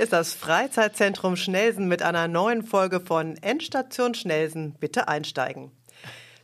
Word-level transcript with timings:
Ist 0.00 0.14
das 0.14 0.32
Freizeitzentrum 0.32 1.36
Schnelsen 1.36 1.86
mit 1.86 2.00
einer 2.00 2.26
neuen 2.26 2.62
Folge 2.62 3.00
von 3.00 3.36
Endstation 3.36 4.14
Schnelsen. 4.14 4.72
Bitte 4.80 5.08
einsteigen. 5.08 5.72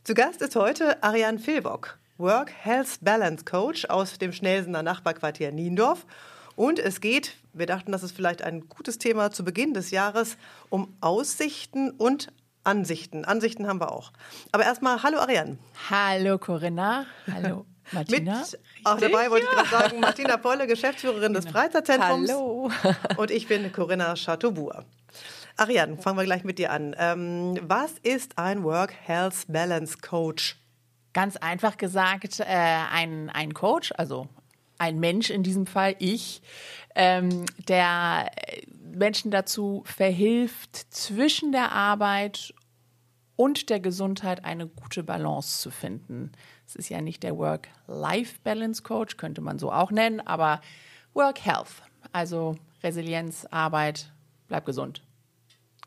Zu 0.03 0.13
Gast 0.13 0.43
ist 0.43 0.55
heute 0.55 1.01
Ariane 1.01 1.39
Filbock, 1.39 1.97
Work 2.19 2.51
Health 2.51 2.99
Balance 3.01 3.45
Coach 3.45 3.85
aus 3.85 4.19
dem 4.19 4.31
Schnelsener 4.31 4.83
Nachbarquartier 4.83 5.51
Niendorf. 5.51 6.05
Und 6.55 6.77
es 6.77 7.01
geht, 7.01 7.33
wir 7.51 7.65
dachten, 7.65 7.91
das 7.91 8.03
ist 8.03 8.15
vielleicht 8.15 8.43
ein 8.43 8.69
gutes 8.69 8.99
Thema 8.99 9.31
zu 9.31 9.43
Beginn 9.43 9.73
des 9.73 9.89
Jahres, 9.89 10.37
um 10.69 10.95
Aussichten 11.01 11.89
und 11.89 12.27
Ansichten. 12.63 13.25
Ansichten 13.25 13.65
haben 13.65 13.81
wir 13.81 13.91
auch. 13.91 14.11
Aber 14.51 14.65
erstmal, 14.65 15.01
hallo 15.01 15.17
Ariane. 15.17 15.57
Hallo 15.89 16.37
Corinna. 16.37 17.07
Hallo. 17.33 17.65
Martina. 17.91 18.39
Mit 18.39 18.59
auch 18.83 18.99
dabei 18.99 19.29
wollte 19.29 19.45
ich 19.45 19.51
gerade 19.51 19.69
sagen, 19.69 19.99
Martina 19.99 20.37
Polle, 20.37 20.67
Geschäftsführerin 20.67 21.33
des 21.33 21.45
genau. 21.45 21.59
Freizeitzentrums. 21.59 22.29
Hallo. 22.29 22.71
Und 23.17 23.31
ich 23.31 23.47
bin 23.47 23.71
Corinna 23.71 24.15
Chateaubourg. 24.15 24.85
Ariane, 25.55 25.97
fangen 25.97 26.17
wir 26.17 26.25
gleich 26.25 26.43
mit 26.43 26.59
dir 26.59 26.71
an. 26.71 26.95
Ähm, 26.99 27.59
was 27.63 27.93
ist 28.03 28.37
ein 28.37 28.63
Work 28.63 28.93
Health 28.93 29.45
Balance 29.47 29.97
Coach? 29.99 30.57
Ganz 31.13 31.35
einfach 31.35 31.77
gesagt, 31.77 32.39
äh, 32.39 32.45
ein, 32.45 33.29
ein 33.31 33.53
Coach, 33.53 33.91
also 33.97 34.27
ein 34.77 34.99
Mensch 34.99 35.31
in 35.31 35.41
diesem 35.41 35.65
Fall, 35.65 35.95
ich, 35.97 36.43
ähm, 36.95 37.45
der 37.67 38.29
Menschen 38.79 39.31
dazu 39.31 39.83
verhilft, 39.85 40.93
zwischen 40.93 41.51
der 41.51 41.71
Arbeit 41.71 42.53
und 43.35 43.69
der 43.69 43.79
Gesundheit 43.79 44.45
eine 44.45 44.67
gute 44.67 45.03
Balance 45.03 45.61
zu 45.61 45.71
finden. 45.71 46.31
Es 46.67 46.75
ist 46.75 46.89
ja 46.89 47.01
nicht 47.01 47.23
der 47.23 47.37
Work-Life-Balance-Coach, 47.37 49.15
könnte 49.15 49.39
man 49.41 49.57
so 49.57 49.71
auch 49.71 49.89
nennen, 49.89 50.19
aber 50.19 50.61
Work-Health, 51.13 51.81
also 52.11 52.57
Resilienz, 52.83 53.45
Arbeit, 53.49 54.11
bleib 54.49 54.65
gesund. 54.65 55.01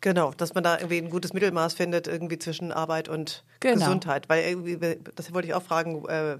Genau, 0.01 0.33
dass 0.33 0.55
man 0.55 0.65
da 0.65 0.79
irgendwie 0.79 0.97
ein 0.97 1.11
gutes 1.11 1.35
Mittelmaß 1.35 1.75
findet, 1.75 2.07
irgendwie 2.09 2.39
zwischen 2.39 2.73
Arbeit 2.73 3.11
und 3.11 3.45
genau. 3.61 3.85
Gesundheit. 3.85 4.31
Weil 4.31 4.45
irgendwie, 4.45 4.79
das 5.15 5.35
wollte 5.35 5.49
ich 5.49 5.55
auch 5.55 5.63
fragen, 5.63 6.03
äh, 6.09 6.39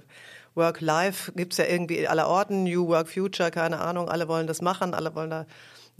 Work-Life 0.55 1.31
gibt 1.33 1.53
es 1.53 1.57
ja 1.57 1.65
irgendwie 1.65 2.07
aller 2.07 2.27
Orten, 2.27 2.63
New 2.63 2.87
Work 2.87 3.09
Future, 3.09 3.51
keine 3.51 3.79
Ahnung, 3.79 4.09
alle 4.09 4.27
wollen 4.27 4.47
das 4.47 4.61
machen, 4.61 4.95
alle 4.95 5.13
wollen 5.13 5.29
da 5.29 5.45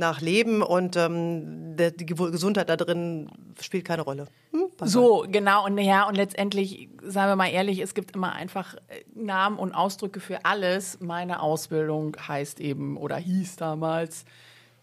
nach 0.02 0.20
Leben 0.20 0.62
und 0.62 0.98
ähm, 0.98 1.78
der, 1.78 1.92
die 1.92 2.06
Gesundheit 2.06 2.68
da 2.68 2.76
drin 2.76 3.30
spielt 3.62 3.86
keine 3.86 4.02
Rolle. 4.02 4.28
Hm? 4.52 4.66
So, 4.84 5.26
genau. 5.30 5.66
Und 5.66 5.78
ja, 5.78 6.08
und 6.08 6.16
letztendlich, 6.16 6.90
sagen 7.04 7.32
wir 7.32 7.36
mal 7.36 7.52
ehrlich, 7.52 7.80
es 7.80 7.94
gibt 7.94 8.16
immer 8.16 8.34
einfach 8.34 8.74
äh, 8.74 9.04
Namen 9.14 9.58
und 9.58 9.74
Ausdrücke 9.74 10.20
für 10.20 10.44
alles. 10.44 11.00
Meine 11.00 11.42
Ausbildung 11.42 12.18
heißt 12.28 12.60
eben 12.60 12.98
oder 12.98 13.16
hieß 13.16 13.56
damals, 13.56 14.26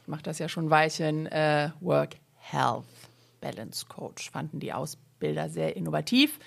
ich 0.02 0.08
mache 0.08 0.22
das 0.22 0.38
ja 0.38 0.48
schon 0.48 0.70
Weilchen, 0.70 1.26
äh, 1.26 1.70
Work 1.80 2.16
Health 2.36 2.84
Balance 3.40 3.86
Coach. 3.86 4.30
Fanden 4.30 4.60
die 4.60 4.72
Ausbilder 4.72 5.48
sehr 5.50 5.76
innovativ 5.76 6.38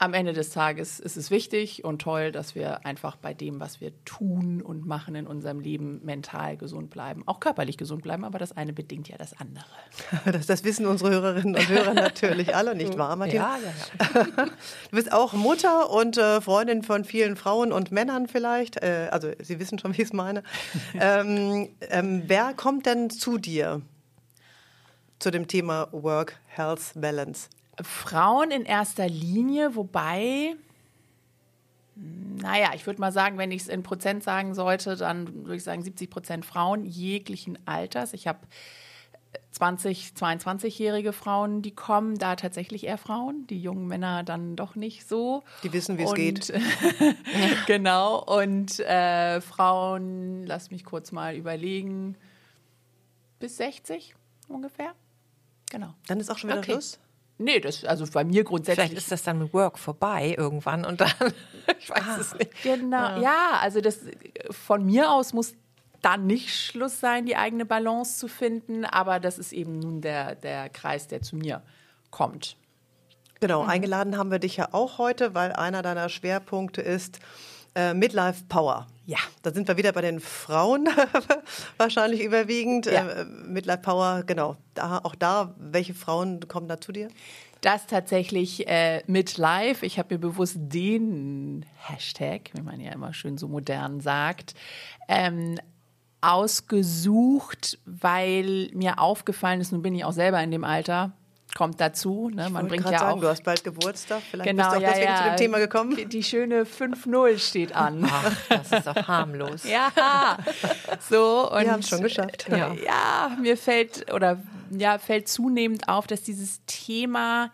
am 0.00 0.14
Ende 0.14 0.32
des 0.32 0.48
Tages 0.48 0.98
ist 0.98 1.18
es 1.18 1.30
wichtig 1.30 1.84
und 1.84 2.00
toll, 2.00 2.32
dass 2.32 2.54
wir 2.54 2.86
einfach 2.86 3.16
bei 3.16 3.34
dem, 3.34 3.60
was 3.60 3.82
wir 3.82 3.92
tun 4.06 4.62
und 4.62 4.86
machen 4.86 5.14
in 5.14 5.26
unserem 5.26 5.60
Leben, 5.60 6.00
mental 6.02 6.56
gesund 6.56 6.88
bleiben. 6.88 7.22
Auch 7.26 7.38
körperlich 7.38 7.76
gesund 7.76 8.02
bleiben, 8.02 8.24
aber 8.24 8.38
das 8.38 8.56
eine 8.56 8.72
bedingt 8.72 9.08
ja 9.08 9.18
das 9.18 9.38
andere. 9.38 9.66
Das, 10.30 10.46
das 10.46 10.64
wissen 10.64 10.86
unsere 10.86 11.10
Hörerinnen 11.10 11.54
und 11.54 11.68
Hörer 11.68 11.92
natürlich 11.92 12.54
alle, 12.54 12.74
nicht 12.74 12.96
wahr, 12.96 13.16
Martina? 13.16 13.58
Ja, 13.58 13.58
ja, 13.58 14.20
ja. 14.24 14.44
Du 14.90 14.96
bist 14.96 15.12
auch 15.12 15.34
Mutter 15.34 15.90
und 15.90 16.16
äh, 16.16 16.40
Freundin 16.40 16.82
von 16.82 17.04
vielen 17.04 17.36
Frauen 17.36 17.72
und 17.72 17.90
Männern 17.90 18.26
vielleicht. 18.26 18.82
Äh, 18.82 19.08
also 19.10 19.30
Sie 19.42 19.58
wissen 19.60 19.78
schon, 19.78 19.92
wie 19.92 20.02
ich 20.02 20.08
es 20.08 20.12
meine. 20.12 20.42
ähm, 20.94 21.68
ähm, 21.90 22.22
wer 22.26 22.54
kommt 22.54 22.86
denn 22.86 23.10
zu 23.10 23.36
dir 23.36 23.82
zu 25.18 25.30
dem 25.30 25.46
Thema 25.46 25.88
Work, 25.92 26.38
Health, 26.46 26.92
Balance? 26.94 27.48
Frauen 27.82 28.50
in 28.50 28.64
erster 28.64 29.08
Linie, 29.08 29.74
wobei, 29.74 30.54
naja, 31.94 32.70
ich 32.74 32.86
würde 32.86 33.00
mal 33.00 33.12
sagen, 33.12 33.38
wenn 33.38 33.50
ich 33.50 33.62
es 33.62 33.68
in 33.68 33.82
Prozent 33.82 34.22
sagen 34.22 34.54
sollte, 34.54 34.96
dann 34.96 35.44
würde 35.44 35.56
ich 35.56 35.64
sagen 35.64 35.82
70 35.82 36.10
Prozent 36.10 36.46
Frauen 36.46 36.84
jeglichen 36.84 37.58
Alters. 37.66 38.12
Ich 38.12 38.26
habe 38.26 38.40
20, 39.52 40.12
22-jährige 40.16 41.12
Frauen, 41.12 41.60
die 41.62 41.74
kommen, 41.74 42.16
da 42.16 42.36
tatsächlich 42.36 42.84
eher 42.84 42.98
Frauen, 42.98 43.46
die 43.48 43.60
jungen 43.60 43.86
Männer 43.86 44.22
dann 44.22 44.56
doch 44.56 44.76
nicht 44.76 45.08
so. 45.08 45.42
Die 45.62 45.72
wissen, 45.72 45.98
wie 45.98 46.04
es 46.04 46.14
geht. 46.14 46.52
genau, 47.66 48.22
und 48.22 48.78
äh, 48.80 49.40
Frauen, 49.40 50.46
lass 50.46 50.70
mich 50.70 50.84
kurz 50.84 51.12
mal 51.12 51.34
überlegen, 51.34 52.16
bis 53.40 53.56
60 53.56 54.14
ungefähr. 54.48 54.94
Genau. 55.70 55.94
Dann 56.06 56.20
ist 56.20 56.30
auch 56.30 56.38
schon 56.38 56.50
wieder 56.50 56.60
okay. 56.60 56.72
Schluss. 56.72 56.98
Nee, 57.40 57.58
das, 57.58 57.84
also 57.84 58.04
bei 58.12 58.22
mir 58.22 58.44
grundsätzlich. 58.44 58.88
Vielleicht 58.88 58.98
ist 58.98 59.10
das 59.10 59.22
dann 59.22 59.38
mit 59.38 59.54
Work 59.54 59.78
vorbei 59.78 60.34
irgendwann 60.36 60.84
und 60.84 61.00
dann, 61.00 61.10
ich 61.78 61.88
weiß 61.88 62.02
ah, 62.06 62.18
es 62.20 62.34
nicht. 62.34 62.62
Genau, 62.62 62.96
ja. 62.96 63.18
ja, 63.18 63.58
also 63.62 63.80
das, 63.80 64.00
von 64.50 64.84
mir 64.84 65.10
aus 65.10 65.32
muss 65.32 65.54
dann 66.02 66.26
nicht 66.26 66.54
Schluss 66.54 67.00
sein, 67.00 67.24
die 67.24 67.36
eigene 67.36 67.64
Balance 67.64 68.18
zu 68.18 68.28
finden, 68.28 68.84
aber 68.84 69.20
das 69.20 69.38
ist 69.38 69.52
eben 69.52 69.78
nun 69.78 70.02
der, 70.02 70.34
der 70.34 70.68
Kreis, 70.68 71.08
der 71.08 71.22
zu 71.22 71.36
mir 71.36 71.62
kommt. 72.10 72.56
Genau, 73.40 73.62
mhm. 73.62 73.70
eingeladen 73.70 74.18
haben 74.18 74.30
wir 74.30 74.38
dich 74.38 74.58
ja 74.58 74.68
auch 74.72 74.98
heute, 74.98 75.34
weil 75.34 75.52
einer 75.54 75.80
deiner 75.80 76.10
Schwerpunkte 76.10 76.82
ist, 76.82 77.20
äh, 77.74 77.94
Midlife 77.94 78.44
Power. 78.50 78.86
Ja, 79.10 79.18
da 79.42 79.50
sind 79.50 79.66
wir 79.66 79.76
wieder 79.76 79.90
bei 79.90 80.02
den 80.02 80.20
Frauen 80.20 80.88
wahrscheinlich 81.78 82.22
überwiegend. 82.22 82.86
Ja. 82.86 83.08
Äh, 83.08 83.24
Midlife 83.24 83.80
Power, 83.80 84.22
genau. 84.24 84.56
Da, 84.74 84.98
auch 85.02 85.16
da, 85.16 85.52
welche 85.58 85.94
Frauen 85.94 86.46
kommen 86.46 86.68
da 86.68 86.80
zu 86.80 86.92
dir? 86.92 87.08
Das 87.60 87.88
tatsächlich 87.88 88.68
äh, 88.68 89.02
Midlife. 89.08 89.84
Ich 89.84 89.98
habe 89.98 90.14
mir 90.14 90.20
bewusst 90.20 90.58
den 90.60 91.66
Hashtag, 91.76 92.50
wie 92.54 92.62
man 92.62 92.78
ja 92.78 92.92
immer 92.92 93.12
schön 93.12 93.36
so 93.36 93.48
modern 93.48 93.98
sagt, 93.98 94.54
ähm, 95.08 95.58
ausgesucht, 96.20 97.80
weil 97.86 98.70
mir 98.74 99.00
aufgefallen 99.00 99.60
ist, 99.60 99.72
nun 99.72 99.82
bin 99.82 99.96
ich 99.96 100.04
auch 100.04 100.12
selber 100.12 100.40
in 100.40 100.52
dem 100.52 100.62
Alter, 100.62 101.10
kommt 101.60 101.78
dazu. 101.78 102.30
Ne? 102.30 102.48
Man 102.48 102.68
bringt 102.68 102.88
ja 102.88 103.00
sagen, 103.00 103.18
auch. 103.18 103.20
Du 103.20 103.28
hast 103.28 103.44
bald 103.44 103.62
Geburtstag, 103.62 104.22
vielleicht 104.30 104.48
genau, 104.48 104.70
bist 104.70 104.76
du 104.76 104.78
auch 104.78 104.82
ja, 104.82 104.88
deswegen 104.88 105.10
ja. 105.10 105.16
zu 105.18 105.24
dem 105.24 105.36
Thema 105.36 105.58
gekommen. 105.58 105.94
Die, 105.94 106.06
die 106.06 106.22
schöne 106.22 106.62
5-0 106.64 107.38
steht 107.38 107.76
an. 107.76 108.08
Ach, 108.10 108.34
das 108.48 108.72
ist 108.72 108.86
doch 108.86 108.96
harmlos. 109.06 109.64
ja, 109.70 110.38
so 111.10 111.50
und 111.52 111.60
wir 111.60 111.70
haben 111.70 111.80
es 111.80 111.90
schon 111.90 112.00
geschafft. 112.00 112.46
Ja. 112.48 112.72
ja, 112.72 113.36
mir 113.38 113.58
fällt 113.58 114.10
oder 114.10 114.40
ja 114.70 114.96
fällt 114.96 115.28
zunehmend 115.28 115.86
auf, 115.90 116.06
dass 116.06 116.22
dieses 116.22 116.64
Thema 116.64 117.50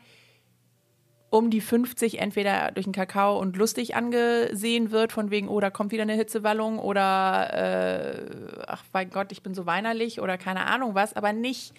um 1.28 1.50
die 1.50 1.60
50 1.60 2.20
entweder 2.20 2.70
durch 2.70 2.86
den 2.86 2.92
Kakao 2.92 3.40
und 3.40 3.56
lustig 3.56 3.96
angesehen 3.96 4.92
wird, 4.92 5.10
von 5.10 5.32
wegen, 5.32 5.48
oh, 5.48 5.58
da 5.58 5.70
kommt 5.70 5.90
wieder 5.90 6.02
eine 6.02 6.14
Hitzewallung 6.14 6.78
oder 6.78 7.50
äh, 7.52 8.64
ach 8.68 8.84
mein 8.92 9.10
Gott, 9.10 9.32
ich 9.32 9.42
bin 9.42 9.52
so 9.52 9.66
weinerlich 9.66 10.20
oder 10.20 10.38
keine 10.38 10.66
Ahnung 10.66 10.94
was, 10.94 11.16
aber 11.16 11.32
nicht 11.32 11.74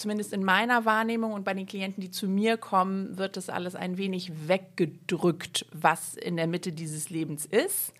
zumindest 0.00 0.32
in 0.32 0.42
meiner 0.42 0.84
Wahrnehmung 0.84 1.32
und 1.32 1.44
bei 1.44 1.54
den 1.54 1.66
Klienten, 1.66 2.00
die 2.00 2.10
zu 2.10 2.26
mir 2.26 2.56
kommen, 2.56 3.18
wird 3.18 3.36
das 3.36 3.50
alles 3.50 3.74
ein 3.74 3.98
wenig 3.98 4.48
weggedrückt, 4.48 5.66
was 5.72 6.14
in 6.14 6.36
der 6.36 6.46
Mitte 6.46 6.72
dieses 6.72 7.10
Lebens 7.10 7.44
ist. 7.44 7.92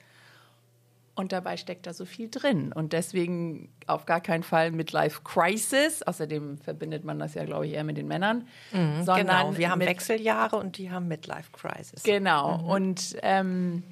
Und 1.14 1.32
dabei 1.32 1.58
steckt 1.58 1.86
da 1.86 1.92
so 1.92 2.06
viel 2.06 2.30
drin. 2.30 2.72
Und 2.72 2.94
deswegen 2.94 3.68
auf 3.86 4.06
gar 4.06 4.22
keinen 4.22 4.42
Fall 4.42 4.70
Midlife 4.70 5.20
Crisis. 5.22 6.02
Außerdem 6.02 6.56
verbindet 6.56 7.04
man 7.04 7.18
das 7.18 7.34
ja, 7.34 7.44
glaube 7.44 7.66
ich, 7.66 7.74
eher 7.74 7.84
mit 7.84 7.98
den 7.98 8.08
Männern. 8.08 8.48
Mhm, 8.72 9.04
sondern 9.04 9.26
genau, 9.26 9.58
wir 9.58 9.70
haben 9.70 9.80
Wechseljahre 9.80 10.56
und 10.56 10.78
die 10.78 10.90
haben 10.90 11.08
Midlife 11.08 11.50
Crisis. 11.52 12.02
Genau. 12.04 12.58
Mhm. 12.58 12.64
Und 12.64 13.16
ähm, 13.22 13.82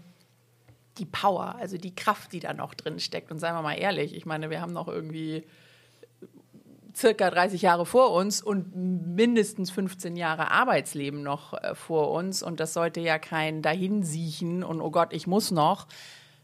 die 0.96 1.04
Power, 1.04 1.56
also 1.56 1.76
die 1.76 1.94
Kraft, 1.94 2.32
die 2.32 2.40
da 2.40 2.54
noch 2.54 2.72
drin 2.72 2.98
steckt. 3.00 3.30
Und 3.30 3.40
seien 3.40 3.54
wir 3.54 3.62
mal 3.62 3.74
ehrlich, 3.74 4.14
ich 4.14 4.24
meine, 4.24 4.48
wir 4.48 4.62
haben 4.62 4.72
noch 4.72 4.88
irgendwie 4.88 5.44
circa 6.98 7.30
30 7.30 7.62
Jahre 7.62 7.86
vor 7.86 8.12
uns 8.12 8.42
und 8.42 8.74
mindestens 8.74 9.70
15 9.70 10.16
Jahre 10.16 10.50
Arbeitsleben 10.50 11.22
noch 11.22 11.54
äh, 11.54 11.74
vor 11.74 12.10
uns. 12.10 12.42
Und 12.42 12.60
das 12.60 12.74
sollte 12.74 13.00
ja 13.00 13.18
kein 13.18 13.62
Dahinsiechen 13.62 14.64
und 14.64 14.80
oh 14.80 14.90
Gott, 14.90 15.12
ich 15.12 15.26
muss 15.26 15.50
noch, 15.50 15.86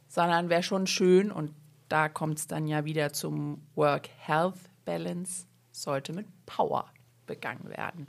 sondern 0.09 0.49
wäre 0.49 0.63
schon 0.63 0.87
schön. 0.87 1.33
Und 1.33 1.53
da 1.89 2.09
kommt 2.09 2.39
es 2.39 2.47
dann 2.47 2.67
ja 2.67 2.85
wieder 2.85 3.13
zum 3.13 3.67
Work-Health-Balance, 3.75 5.47
sollte 5.73 6.13
mit 6.13 6.27
Power 6.47 6.87
begangen 7.27 7.69
werden. 7.69 8.07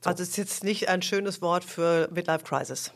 So. 0.00 0.10
Also 0.10 0.22
ist 0.22 0.36
jetzt 0.36 0.64
nicht 0.64 0.88
ein 0.88 1.02
schönes 1.02 1.40
Wort 1.40 1.64
für 1.64 2.08
Midlife 2.12 2.44
Crisis. 2.44 2.92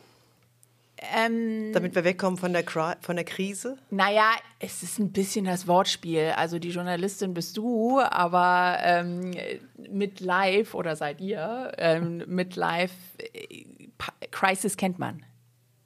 Ähm, 1.15 1.71
Damit 1.73 1.95
wir 1.95 2.03
wegkommen 2.03 2.37
von 2.37 2.51
der, 2.51 2.63
von 2.65 3.15
der 3.15 3.25
Krise? 3.25 3.77
Naja, 3.89 4.31
es 4.59 4.83
ist 4.83 4.99
ein 4.99 5.11
bisschen 5.11 5.45
das 5.45 5.67
Wortspiel. 5.67 6.33
Also 6.35 6.59
die 6.59 6.69
Journalistin 6.69 7.33
bist 7.33 7.55
du, 7.57 7.99
aber 7.99 8.77
ähm, 8.81 9.33
mit 9.89 10.19
Live 10.19 10.73
oder 10.73 10.95
seid 10.95 11.21
ihr, 11.21 11.71
ähm, 11.77 12.23
mit 12.27 12.55
Live, 12.55 12.91
äh, 13.33 13.65
Crisis 14.31 14.75
kennt 14.75 14.99
man. 14.99 15.23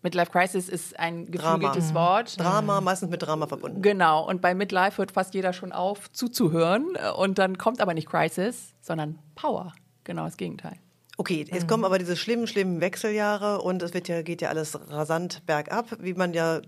Midlife 0.03 0.31
Crisis 0.31 0.67
ist 0.67 0.99
ein 0.99 1.31
Drama. 1.31 1.57
geflügeltes 1.57 1.93
Wort. 1.93 2.37
Drama, 2.37 2.81
meistens 2.81 3.09
mit 3.09 3.21
Drama 3.21 3.47
verbunden. 3.47 3.81
Genau, 3.81 4.27
und 4.27 4.41
bei 4.41 4.53
Midlife 4.53 4.97
hört 4.97 5.13
fast 5.13 5.33
jeder 5.33 5.53
schon 5.53 5.71
auf 5.71 6.11
zuzuhören 6.11 6.97
und 7.15 7.39
dann 7.39 7.57
kommt 7.57 7.79
aber 7.79 7.93
nicht 7.93 8.09
Crisis, 8.09 8.73
sondern 8.81 9.19
Power. 9.35 9.71
Genau 10.03 10.25
das 10.25 10.35
Gegenteil. 10.35 10.77
Okay, 11.15 11.45
jetzt 11.51 11.67
kommen 11.67 11.85
aber 11.85 11.99
diese 11.99 12.15
schlimmen, 12.17 12.47
schlimmen 12.47 12.81
Wechseljahre 12.81 13.61
und 13.61 13.83
es 13.83 13.93
wird 13.93 14.07
ja, 14.07 14.23
geht 14.23 14.41
ja 14.41 14.49
alles 14.49 14.75
rasant 14.89 15.45
bergab, 15.45 15.85
wie 15.99 16.15
man 16.15 16.33
ja 16.33 16.61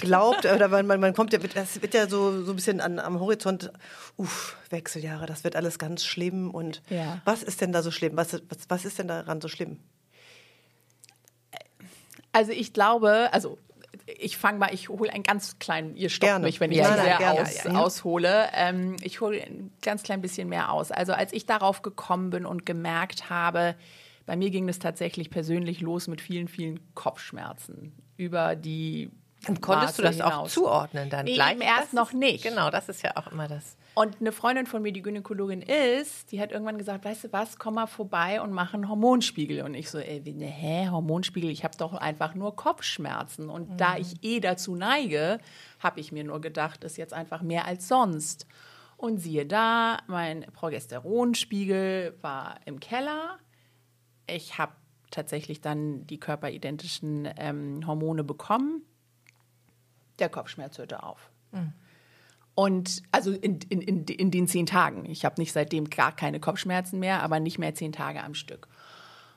glaubt. 0.00 0.46
Oder 0.46 0.68
man, 0.68 0.86
man, 0.86 1.00
man 1.00 1.12
kommt 1.12 1.34
ja, 1.34 1.38
das 1.38 1.82
wird 1.82 1.92
ja 1.92 2.08
so, 2.08 2.44
so 2.44 2.52
ein 2.52 2.56
bisschen 2.56 2.80
an, 2.80 2.98
am 2.98 3.20
Horizont, 3.20 3.70
uff, 4.16 4.56
Wechseljahre, 4.70 5.26
das 5.26 5.44
wird 5.44 5.54
alles 5.54 5.78
ganz 5.78 6.04
schlimm. 6.06 6.50
Und 6.50 6.80
Ja. 6.88 7.20
was 7.26 7.42
ist 7.42 7.60
denn 7.60 7.72
da 7.72 7.82
so 7.82 7.90
schlimm? 7.90 8.16
Was, 8.16 8.32
was, 8.32 8.58
was 8.68 8.84
ist 8.86 8.98
denn 8.98 9.08
daran 9.08 9.42
so 9.42 9.48
schlimm? 9.48 9.78
Also 12.32 12.52
ich 12.52 12.72
glaube, 12.72 13.28
also 13.32 13.58
ich 14.06 14.36
fange 14.36 14.58
mal, 14.58 14.72
ich 14.72 14.88
hole 14.88 15.12
einen 15.12 15.22
ganz 15.22 15.58
kleinen, 15.58 15.96
ihr 15.96 16.08
stoppt 16.10 16.30
Gerne. 16.30 16.44
mich, 16.46 16.60
wenn 16.60 16.70
ich 16.70 16.78
Ja, 16.78 16.84
zu 16.96 17.02
sehr 17.02 17.16
gerne. 17.18 17.40
aus, 17.42 17.64
Ja, 17.64 17.70
ja. 17.72 17.78
aushole. 17.78 18.48
Ähm, 18.54 18.96
ich 19.02 19.20
hole 19.20 19.40
ein 19.42 19.72
ganz 19.82 20.02
klein 20.02 20.20
bisschen 20.20 20.48
mehr 20.48 20.70
aus. 20.72 20.90
Also 20.90 21.12
als 21.12 21.32
ich 21.32 21.46
darauf 21.46 21.82
gekommen 21.82 22.30
bin 22.30 22.44
und 22.46 22.66
gemerkt 22.66 23.30
habe, 23.30 23.74
bei 24.26 24.36
mir 24.36 24.50
ging 24.50 24.68
es 24.68 24.78
tatsächlich 24.78 25.30
persönlich 25.30 25.80
los 25.80 26.06
mit 26.06 26.20
vielen, 26.20 26.48
vielen 26.48 26.80
Kopfschmerzen 26.94 27.94
über 28.18 28.56
die 28.56 29.10
Und 29.46 29.62
konntest 29.62 29.98
du 29.98 30.02
das 30.02 30.18
Maße 30.18 30.26
auch 30.26 30.30
hinaus. 30.32 30.52
zuordnen 30.52 31.08
dann 31.08 31.24
Nee, 31.24 31.34
gleich? 31.34 31.52
eben 31.52 31.62
erst 31.62 31.84
Das 31.84 31.92
noch 31.94 32.12
nicht. 32.12 32.44
Genau, 32.44 32.68
das 32.70 32.90
ist 32.90 33.02
ja 33.02 33.12
auch 33.16 33.28
immer 33.32 33.48
das. 33.48 33.77
Und 33.98 34.20
eine 34.20 34.30
Freundin 34.30 34.66
von 34.66 34.80
mir, 34.80 34.92
die 34.92 35.02
Gynäkologin 35.02 35.60
ist, 35.60 36.30
die 36.30 36.40
hat 36.40 36.52
irgendwann 36.52 36.78
gesagt, 36.78 37.04
weißt 37.04 37.24
du 37.24 37.32
was, 37.32 37.58
komm 37.58 37.74
mal 37.74 37.88
vorbei 37.88 38.40
und 38.40 38.52
mach 38.52 38.72
einen 38.72 38.88
Hormonspiegel. 38.88 39.62
Und 39.62 39.74
ich 39.74 39.90
so, 39.90 39.98
ey, 39.98 40.24
wie, 40.24 40.34
ne, 40.34 40.46
hä, 40.46 40.88
Hormonspiegel? 40.88 41.50
Ich 41.50 41.64
habe 41.64 41.76
doch 41.76 41.94
einfach 41.94 42.36
nur 42.36 42.54
Kopfschmerzen. 42.54 43.50
Und 43.50 43.80
da 43.80 43.96
ich 43.96 44.22
eh 44.22 44.38
dazu 44.38 44.76
neige, 44.76 45.40
habe 45.80 45.98
ich 45.98 46.12
mir 46.12 46.22
nur 46.22 46.40
gedacht, 46.40 46.84
ist 46.84 46.96
jetzt 46.96 47.12
einfach 47.12 47.42
mehr 47.42 47.64
als 47.64 47.88
sonst. 47.88 48.46
Und 48.96 49.18
siehe 49.18 49.46
da, 49.46 49.98
mein 50.06 50.42
Progesteronspiegel 50.42 52.16
war 52.20 52.60
im 52.66 52.78
Keller. 52.78 53.40
Ich 54.28 54.58
habe 54.58 54.74
tatsächlich 55.10 55.60
dann 55.60 56.06
die 56.06 56.20
körperidentischen 56.20 57.28
ähm, 57.36 57.84
Hormone 57.84 58.22
bekommen. 58.22 58.82
Der 60.20 60.28
Kopfschmerz 60.28 60.78
hörte 60.78 61.02
auf. 61.02 61.32
Und 62.58 63.04
also 63.12 63.30
in, 63.30 63.60
in, 63.68 63.80
in, 63.80 64.04
in 64.06 64.32
den 64.32 64.48
zehn 64.48 64.66
Tagen. 64.66 65.04
Ich 65.08 65.24
habe 65.24 65.40
nicht 65.40 65.52
seitdem 65.52 65.88
gar 65.90 66.10
keine 66.10 66.40
Kopfschmerzen 66.40 66.98
mehr, 66.98 67.22
aber 67.22 67.38
nicht 67.38 67.60
mehr 67.60 67.72
zehn 67.76 67.92
Tage 67.92 68.24
am 68.24 68.34
Stück. 68.34 68.66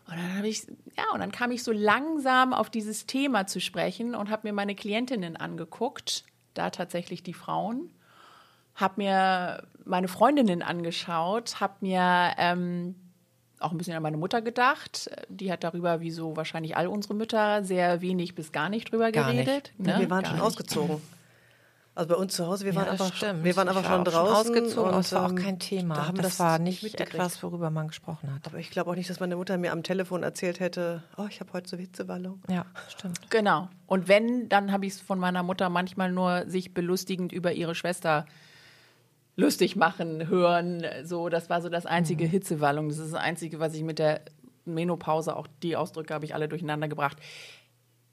Und 0.07 0.15
dann 0.17 0.37
habe 0.37 0.47
ich, 0.47 0.65
ja, 0.97 1.03
und 1.13 1.19
dann 1.19 1.31
kam 1.31 1.51
ich 1.51 1.61
so 1.61 1.71
langsam 1.71 2.51
auf 2.51 2.71
dieses 2.71 3.05
Thema 3.05 3.45
zu 3.45 3.61
sprechen 3.61 4.15
und 4.15 4.31
habe 4.31 4.47
mir 4.47 4.53
meine 4.53 4.73
Klientinnen 4.73 5.37
angeguckt, 5.37 6.23
da 6.55 6.71
tatsächlich 6.71 7.21
die 7.21 7.33
Frauen, 7.35 7.91
habe 8.73 8.95
mir 8.97 9.67
meine 9.85 10.07
Freundinnen 10.07 10.63
angeschaut, 10.63 11.59
habe 11.59 11.75
mir 11.81 12.33
ähm, 12.39 12.95
auch 13.59 13.71
ein 13.71 13.77
bisschen 13.77 13.95
an 13.95 14.01
meine 14.01 14.17
Mutter 14.17 14.41
gedacht. 14.41 15.11
Die 15.29 15.51
hat 15.51 15.63
darüber, 15.63 16.01
wie 16.01 16.09
so 16.09 16.35
wahrscheinlich 16.35 16.75
all 16.75 16.87
unsere 16.87 17.13
Mütter, 17.13 17.63
sehr 17.63 18.01
wenig 18.01 18.33
bis 18.33 18.51
gar 18.51 18.69
nicht 18.69 18.91
drüber 18.91 19.11
Gar 19.11 19.31
nicht. 19.31 19.45
geredet. 19.45 19.73
Ja, 19.77 19.93
ne? 19.93 19.99
wir 19.99 20.09
waren 20.09 20.23
Gar 20.23 20.31
schon 20.31 20.39
nicht. 20.39 20.47
ausgezogen. 20.47 21.20
Also 21.93 22.07
bei 22.07 22.15
uns 22.15 22.33
zu 22.33 22.47
Hause, 22.47 22.63
wir 22.65 22.73
waren 22.73 22.85
das 22.85 23.01
einfach, 23.01 23.13
stimmt. 23.13 23.43
wir 23.43 23.55
waren 23.57 23.67
einfach 23.67 23.83
war 23.83 23.95
schon 23.95 24.05
draußen. 24.05 24.55
ausgezogen, 24.55 24.87
aber 24.87 24.95
und, 24.95 25.05
es 25.05 25.11
war 25.11 25.25
auch 25.25 25.29
ähm, 25.31 25.35
kein 25.35 25.59
Thema. 25.59 25.95
Da 25.95 26.07
haben 26.07 26.17
das, 26.17 26.37
das 26.37 26.39
war 26.39 26.57
nicht 26.57 26.99
etwas, 27.01 27.43
worüber 27.43 27.69
man 27.69 27.89
gesprochen 27.89 28.33
hat. 28.33 28.47
Aber 28.47 28.59
ich 28.59 28.69
glaube 28.69 28.89
auch 28.89 28.95
nicht, 28.95 29.09
dass 29.09 29.19
meine 29.19 29.35
Mutter 29.35 29.57
mir 29.57 29.73
am 29.73 29.83
Telefon 29.83 30.23
erzählt 30.23 30.61
hätte, 30.61 31.03
oh, 31.17 31.25
ich 31.29 31.41
habe 31.41 31.51
heute 31.51 31.69
so 31.69 31.75
Hitzewallung. 31.75 32.41
Ja, 32.49 32.65
stimmt. 32.87 33.29
Genau. 33.29 33.67
Und 33.87 34.07
wenn, 34.07 34.47
dann 34.47 34.71
habe 34.71 34.85
ich 34.85 34.93
es 34.93 35.01
von 35.01 35.19
meiner 35.19 35.43
Mutter 35.43 35.69
manchmal 35.69 36.13
nur 36.13 36.47
sich 36.47 36.73
belustigend 36.73 37.33
über 37.33 37.51
ihre 37.51 37.75
Schwester 37.75 38.25
lustig 39.35 39.75
machen 39.75 40.29
hören. 40.29 40.85
So, 41.03 41.27
das 41.27 41.49
war 41.49 41.61
so 41.61 41.67
das 41.67 41.85
einzige 41.85 42.25
Hitzewallung. 42.25 42.87
Das 42.87 42.99
ist 42.99 43.13
das 43.13 43.21
einzige, 43.21 43.59
was 43.59 43.73
ich 43.73 43.83
mit 43.83 43.99
der 43.99 44.21
Menopause, 44.63 45.35
auch 45.35 45.47
die 45.61 45.75
Ausdrücke 45.75 46.13
habe 46.13 46.23
ich 46.23 46.33
alle 46.35 46.47
durcheinander 46.47 46.87
gebracht. 46.87 47.17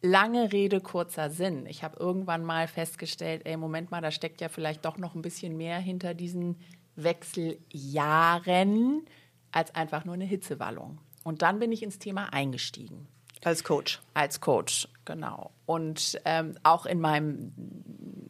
Lange 0.00 0.52
Rede, 0.52 0.80
kurzer 0.80 1.30
Sinn. 1.30 1.66
Ich 1.66 1.82
habe 1.82 1.98
irgendwann 1.98 2.44
mal 2.44 2.68
festgestellt, 2.68 3.42
ey, 3.44 3.56
Moment 3.56 3.90
mal, 3.90 4.00
da 4.00 4.12
steckt 4.12 4.40
ja 4.40 4.48
vielleicht 4.48 4.84
doch 4.84 4.96
noch 4.96 5.14
ein 5.14 5.22
bisschen 5.22 5.56
mehr 5.56 5.78
hinter 5.78 6.14
diesen 6.14 6.56
Wechseljahren 6.94 9.02
als 9.50 9.74
einfach 9.74 10.04
nur 10.04 10.14
eine 10.14 10.24
Hitzewallung. 10.24 10.98
Und 11.24 11.42
dann 11.42 11.58
bin 11.58 11.72
ich 11.72 11.82
ins 11.82 11.98
Thema 11.98 12.32
eingestiegen. 12.32 13.08
Als 13.44 13.64
Coach. 13.64 14.00
Als 14.14 14.40
Coach, 14.40 14.88
genau. 15.04 15.50
Und 15.66 16.20
ähm, 16.24 16.56
auch 16.62 16.86
in 16.86 17.00
meinem, 17.00 17.52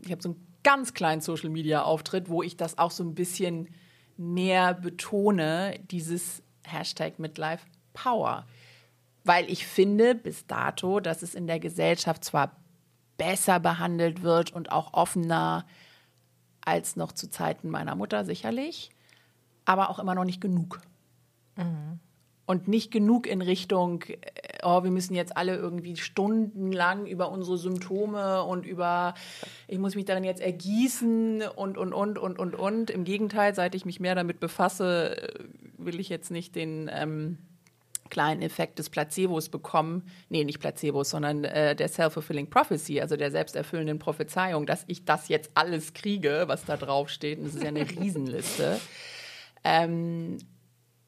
ich 0.04 0.10
habe 0.10 0.22
so 0.22 0.30
einen 0.30 0.46
ganz 0.62 0.94
kleinen 0.94 1.20
Social 1.20 1.50
Media 1.50 1.82
Auftritt, 1.82 2.28
wo 2.28 2.42
ich 2.42 2.56
das 2.56 2.78
auch 2.78 2.90
so 2.90 3.04
ein 3.04 3.14
bisschen 3.14 3.68
mehr 4.16 4.74
betone, 4.74 5.78
dieses 5.90 6.42
Hashtag 6.64 7.18
Midlife 7.18 7.64
Power. 7.94 8.46
Weil 9.28 9.50
ich 9.50 9.66
finde 9.66 10.14
bis 10.14 10.46
dato, 10.46 11.00
dass 11.00 11.20
es 11.20 11.34
in 11.34 11.46
der 11.46 11.60
Gesellschaft 11.60 12.24
zwar 12.24 12.56
besser 13.18 13.60
behandelt 13.60 14.22
wird 14.22 14.54
und 14.54 14.72
auch 14.72 14.94
offener 14.94 15.66
als 16.62 16.96
noch 16.96 17.12
zu 17.12 17.28
Zeiten 17.28 17.68
meiner 17.68 17.94
Mutter 17.94 18.24
sicherlich, 18.24 18.88
aber 19.66 19.90
auch 19.90 19.98
immer 19.98 20.14
noch 20.14 20.24
nicht 20.24 20.40
genug. 20.40 20.80
Und 22.46 22.68
nicht 22.68 22.90
genug 22.90 23.26
in 23.26 23.42
Richtung, 23.42 24.04
äh, 24.04 24.16
oh, 24.62 24.82
wir 24.82 24.90
müssen 24.90 25.14
jetzt 25.14 25.36
alle 25.36 25.56
irgendwie 25.56 25.98
stundenlang 25.98 27.04
über 27.06 27.30
unsere 27.30 27.58
Symptome 27.58 28.44
und 28.44 28.64
über, 28.64 29.12
ich 29.66 29.78
muss 29.78 29.94
mich 29.94 30.06
darin 30.06 30.24
jetzt 30.24 30.40
ergießen 30.40 31.42
und, 31.42 31.76
und, 31.76 31.92
und, 31.92 32.16
und, 32.16 32.38
und, 32.38 32.54
und. 32.54 32.90
Im 32.90 33.04
Gegenteil, 33.04 33.54
seit 33.54 33.74
ich 33.74 33.84
mich 33.84 34.00
mehr 34.00 34.14
damit 34.14 34.40
befasse, 34.40 35.18
äh, 35.18 35.44
will 35.76 36.00
ich 36.00 36.08
jetzt 36.08 36.30
nicht 36.30 36.54
den 36.56 36.90
ähm, 36.90 37.36
kleinen 38.10 38.42
Effekt 38.42 38.78
des 38.78 38.90
Placebos 38.90 39.48
bekommen. 39.48 40.10
Nee, 40.28 40.44
nicht 40.44 40.60
Placebos, 40.60 41.10
sondern 41.10 41.44
äh, 41.44 41.74
der 41.76 41.88
Self-Fulfilling 41.88 42.50
Prophecy, 42.50 43.00
also 43.00 43.16
der 43.16 43.30
selbsterfüllenden 43.30 43.98
Prophezeiung, 43.98 44.66
dass 44.66 44.84
ich 44.86 45.04
das 45.04 45.28
jetzt 45.28 45.50
alles 45.54 45.94
kriege, 45.94 46.44
was 46.46 46.64
da 46.64 46.76
draufsteht. 46.76 47.38
Und 47.38 47.46
das 47.46 47.54
ist 47.54 47.62
ja 47.62 47.68
eine 47.68 47.88
Riesenliste. 48.00 48.80
Ähm, 49.64 50.38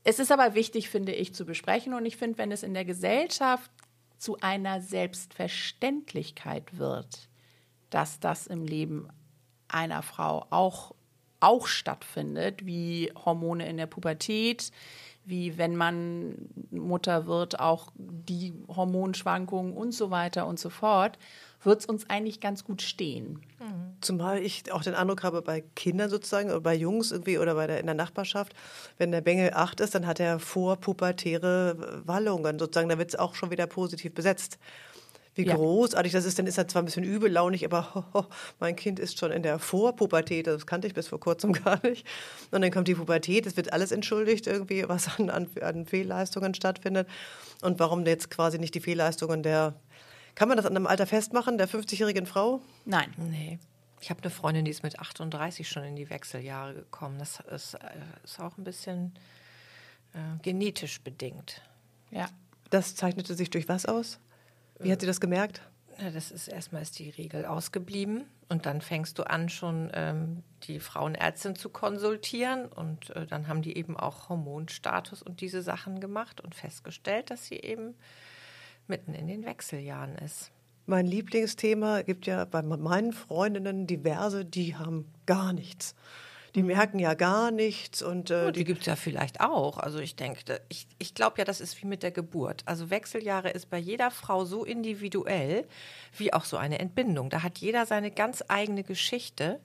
es 0.05 0.19
ist 0.19 0.33
aber 0.33 0.55
wichtig, 0.55 0.89
finde 0.89 1.13
ich, 1.13 1.35
zu 1.35 1.45
besprechen. 1.45 1.95
Und 1.95 2.07
ich 2.07 2.17
finde, 2.17 2.39
wenn 2.39 2.53
es 2.53 2.63
in 2.63 2.75
der 2.75 2.85
Gesellschaft 2.85 3.71
zu 4.19 4.39
einer 4.41 4.81
Selbstverständlichkeit 4.81 6.79
wird, 6.79 7.29
dass 7.91 8.21
das 8.21 8.47
im 8.47 8.65
Leben 8.65 9.09
einer 9.69 10.03
Frau 10.03 10.47
auch, 10.51 10.95
auch 11.41 11.67
stattfindet, 11.67 12.67
wie 12.67 13.13
Hormone 13.25 13.69
in 13.69 13.77
der 13.77 13.87
Pubertät, 13.87 14.71
wie 15.31 15.57
wenn 15.57 15.77
man 15.77 16.35
Mutter 16.71 17.27
wird, 17.27 17.59
auch 17.59 17.91
die 17.97 18.53
Hormonschwankungen 18.69 19.73
und 19.75 19.93
so 19.93 20.11
weiter 20.11 20.47
und 20.47 20.59
so 20.59 20.69
fort, 20.69 21.19
wird 21.63 21.81
es 21.81 21.87
uns 21.87 22.09
eigentlich 22.09 22.41
ganz 22.41 22.65
gut 22.65 22.83
stehen. 22.83 23.41
Zumal 24.01 24.39
ich 24.39 24.73
auch 24.73 24.83
den 24.83 24.95
Eindruck 24.95 25.23
habe, 25.23 25.43
bei 25.43 25.63
Kindern 25.77 26.09
sozusagen 26.09 26.51
oder 26.51 26.61
bei 26.61 26.75
Jungs 26.75 27.13
irgendwie 27.13 27.39
oder 27.39 27.55
bei 27.55 27.67
der, 27.67 27.81
in 27.81 27.87
der 27.87 27.95
Nachbarschaft, 27.95 28.55
wenn 28.99 29.13
der 29.13 29.21
Bengel 29.21 29.53
acht 29.55 29.81
ist, 29.81 29.95
dann 29.95 30.07
hat 30.07 30.21
er 30.21 30.39
vorpubertäre 30.39 32.03
Wallungen 32.07 32.59
sozusagen. 32.59 32.89
Da 32.89 32.99
wird 32.99 33.11
es 33.11 33.19
auch 33.19 33.35
schon 33.35 33.51
wieder 33.51 33.67
positiv 33.67 34.15
besetzt. 34.15 34.59
Wie 35.41 35.47
Ja. 35.47 35.57
großartig 35.57 36.13
das 36.13 36.27
ist, 36.27 36.39
dann 36.39 36.47
ist 36.47 36.59
er 36.59 36.69
zwar 36.69 36.83
ein 36.83 36.85
bisschen 36.85 37.05
übellaunig, 37.05 37.65
aber 37.65 37.95
ho, 37.95 38.05
ho, 38.13 38.27
mein 38.59 38.77
Kind 38.77 38.99
ist 38.99 39.19
schon 39.19 39.31
in 39.33 39.43
der 39.43 39.59
Vorpubertät, 39.59 40.47
das 40.47 40.67
kannte 40.67 40.87
ich 40.87 40.95
bis 40.95 41.09
vor 41.09 41.19
kurzem 41.19 41.53
gar 41.65 41.81
nicht. 41.87 42.07
Und 42.51 42.61
dann 42.61 42.71
kommt 42.71 42.89
die 42.89 42.95
Pubertät, 42.95 43.47
es 43.47 43.57
wird 43.57 43.73
alles 43.73 43.91
entschuldigt 43.91 44.47
irgendwie, 44.47 44.85
was 44.89 45.19
an, 45.19 45.31
an, 45.31 45.49
an 45.63 45.87
Fehlleistungen 45.87 46.55
stattfindet. 46.55 47.09
Und 47.63 47.79
warum 47.79 48.05
jetzt 48.05 48.31
quasi 48.31 48.59
nicht 48.59 48.75
die 48.75 48.81
Fehlleistungen 48.81 49.43
der, 49.43 49.75
kann 50.35 50.49
man 50.49 50.57
das 50.57 50.67
an 50.67 50.77
einem 50.77 50.87
Alter 50.87 51.07
festmachen, 51.07 51.57
der 51.59 51.69
50-jährigen 51.69 52.27
Frau? 52.27 52.61
Nein. 52.85 53.13
Nee. 53.17 53.59
Ich 54.03 54.09
habe 54.11 54.23
eine 54.23 54.31
Freundin, 54.31 54.65
die 54.65 54.71
ist 54.71 54.83
mit 54.83 54.99
38 54.99 55.69
schon 55.69 55.85
in 55.85 55.95
die 55.97 56.09
Wechseljahre 56.09 56.75
gekommen. 56.75 57.19
Das 57.19 57.41
ist, 57.55 57.75
äh, 57.75 57.79
ist 58.25 58.41
auch 58.41 58.57
ein 58.57 58.65
bisschen 58.65 59.13
äh, 60.15 60.19
genetisch 60.43 61.03
bedingt. 61.03 61.61
Ja. 62.11 62.29
Das 62.71 62.95
zeichnete 62.95 63.35
sich 63.35 63.51
durch 63.51 63.69
was 63.69 63.85
aus? 63.85 64.19
Wie 64.81 64.93
hat 64.93 65.01
sie 65.01 65.07
das 65.07 65.21
gemerkt? 65.21 65.63
Ja, 65.99 66.11
das 66.11 66.31
ist 66.31 66.49
erstmal 66.49 66.81
ist 66.81 66.99
die 66.99 67.11
Regel 67.11 67.45
ausgeblieben 67.45 68.25
und 68.49 68.65
dann 68.65 68.81
fängst 68.81 69.19
du 69.19 69.25
an, 69.25 69.51
schon 69.51 69.91
ähm, 69.93 70.43
die 70.63 70.81
Frauenärztin 70.81 71.57
zu 71.57 71.69
konsultieren 71.69 72.67
und 72.67 73.11
äh, 73.11 73.27
dann 73.27 73.49
haben 73.49 73.61
die 73.61 73.77
eben 73.77 73.99
auch 73.99 74.31
Hormonstatus 74.31 75.23
und 75.23 75.43
diese 75.43 75.61
Sachen 75.61 76.01
gemacht 76.01 76.41
und 76.41 76.55
festgestellt, 76.55 77.31
dass 77.31 77.47
sie 77.47 77.57
eben 77.57 77.95
mitten 78.87 79.13
in 79.13 79.27
den 79.27 79.45
Wechseljahren 79.45 80.17
ist. 80.17 80.51
Mein 80.87 81.07
Lieblingsthema 81.07 82.03
gibt 82.03 82.27
ja 82.27 82.47
bei 82.47 82.63
meinen 82.63 83.13
Freundinnen 83.13 83.87
diverse, 83.87 84.45
die 84.47 84.77
haben 84.77 85.13
gar 85.27 85.53
nichts. 85.53 85.95
Die 86.55 86.63
merken 86.63 86.99
ja 86.99 87.15
gar 87.15 87.51
nichts. 87.51 88.03
Und, 88.03 88.31
äh, 88.31 88.47
Gut, 88.47 88.57
die 88.57 88.65
gibt 88.65 88.81
es 88.81 88.87
ja 88.87 88.97
vielleicht 88.97 89.41
auch. 89.41 89.79
Also 89.79 89.99
ich 89.99 90.17
denke, 90.17 90.61
ich, 90.69 90.87
ich 90.99 91.15
glaube 91.15 91.39
ja, 91.39 91.45
das 91.45 91.61
ist 91.61 91.81
wie 91.83 91.87
mit 91.87 92.03
der 92.03 92.11
Geburt. 92.11 92.63
Also 92.67 92.91
Wechseljahre 92.91 93.51
ist 93.51 93.71
bei 93.71 93.79
jeder 93.79 94.11
Frau 94.11 94.45
so 94.45 94.65
individuell 94.65 95.67
wie 96.17 96.33
auch 96.33 96.45
so 96.45 96.57
eine 96.57 96.79
Entbindung. 96.79 97.31
Da 97.31 97.43
hat 97.43 97.59
jeder 97.59 97.87
seine 97.87 98.11
ganz 98.11 98.43
eigene 98.49 98.85
Geschichte. 98.85 99.61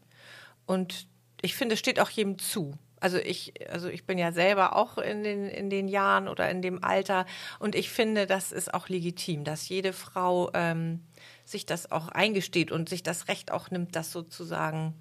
Und 0.65 1.07
ich 1.41 1.55
finde, 1.55 1.73
es 1.73 1.79
steht 1.79 1.99
auch 1.99 2.09
jedem 2.09 2.37
zu. 2.39 2.73
Also 2.99 3.17
ich, 3.17 3.53
also 3.71 3.87
ich 3.87 4.05
bin 4.05 4.17
ja 4.17 4.31
selber 4.31 4.75
auch 4.75 4.97
in 4.97 5.23
den, 5.23 5.47
in 5.47 5.69
den 5.69 5.87
Jahren 5.87 6.27
oder 6.27 6.49
in 6.49 6.61
dem 6.61 6.83
Alter 6.83 7.25
und 7.59 7.75
ich 7.75 7.89
finde, 7.89 8.25
das 8.25 8.51
ist 8.51 8.73
auch 8.73 8.89
legitim, 8.89 9.43
dass 9.43 9.69
jede 9.69 9.93
Frau 9.93 10.49
ähm, 10.53 11.01
sich 11.43 11.65
das 11.65 11.91
auch 11.91 12.07
eingesteht 12.07 12.71
und 12.71 12.89
sich 12.89 13.03
das 13.03 13.27
Recht 13.27 13.51
auch 13.51 13.69
nimmt, 13.69 13.95
das 13.95 14.11
sozusagen 14.11 14.95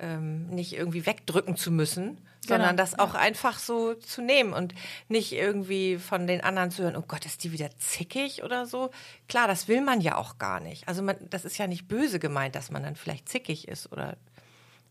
ähm, 0.00 0.48
nicht 0.48 0.74
irgendwie 0.74 1.06
wegdrücken 1.06 1.56
zu 1.56 1.70
müssen, 1.70 2.18
sondern 2.46 2.76
Genau, 2.76 2.82
das 2.82 2.98
auch 2.98 3.14
einfach 3.14 3.58
so 3.58 3.94
zu 3.94 4.22
nehmen 4.22 4.52
und 4.52 4.74
nicht 5.08 5.32
irgendwie 5.32 5.98
von 5.98 6.26
den 6.26 6.40
anderen 6.40 6.70
zu 6.70 6.82
hören, 6.82 6.96
oh 6.96 7.04
Gott, 7.06 7.26
ist 7.26 7.44
die 7.44 7.52
wieder 7.52 7.70
zickig 7.78 8.42
oder 8.42 8.66
so. 8.66 8.90
Klar, 9.28 9.48
das 9.48 9.68
will 9.68 9.80
man 9.80 10.00
ja 10.00 10.16
auch 10.16 10.38
gar 10.38 10.60
nicht. 10.60 10.88
Also 10.88 11.02
man, 11.02 11.16
das 11.30 11.44
ist 11.44 11.58
ja 11.58 11.66
nicht 11.66 11.88
böse 11.88 12.18
gemeint, 12.18 12.54
dass 12.54 12.70
man 12.70 12.82
dann 12.82 12.96
vielleicht 12.96 13.28
zickig 13.28 13.68
ist 13.68 13.92
oder 13.92 14.16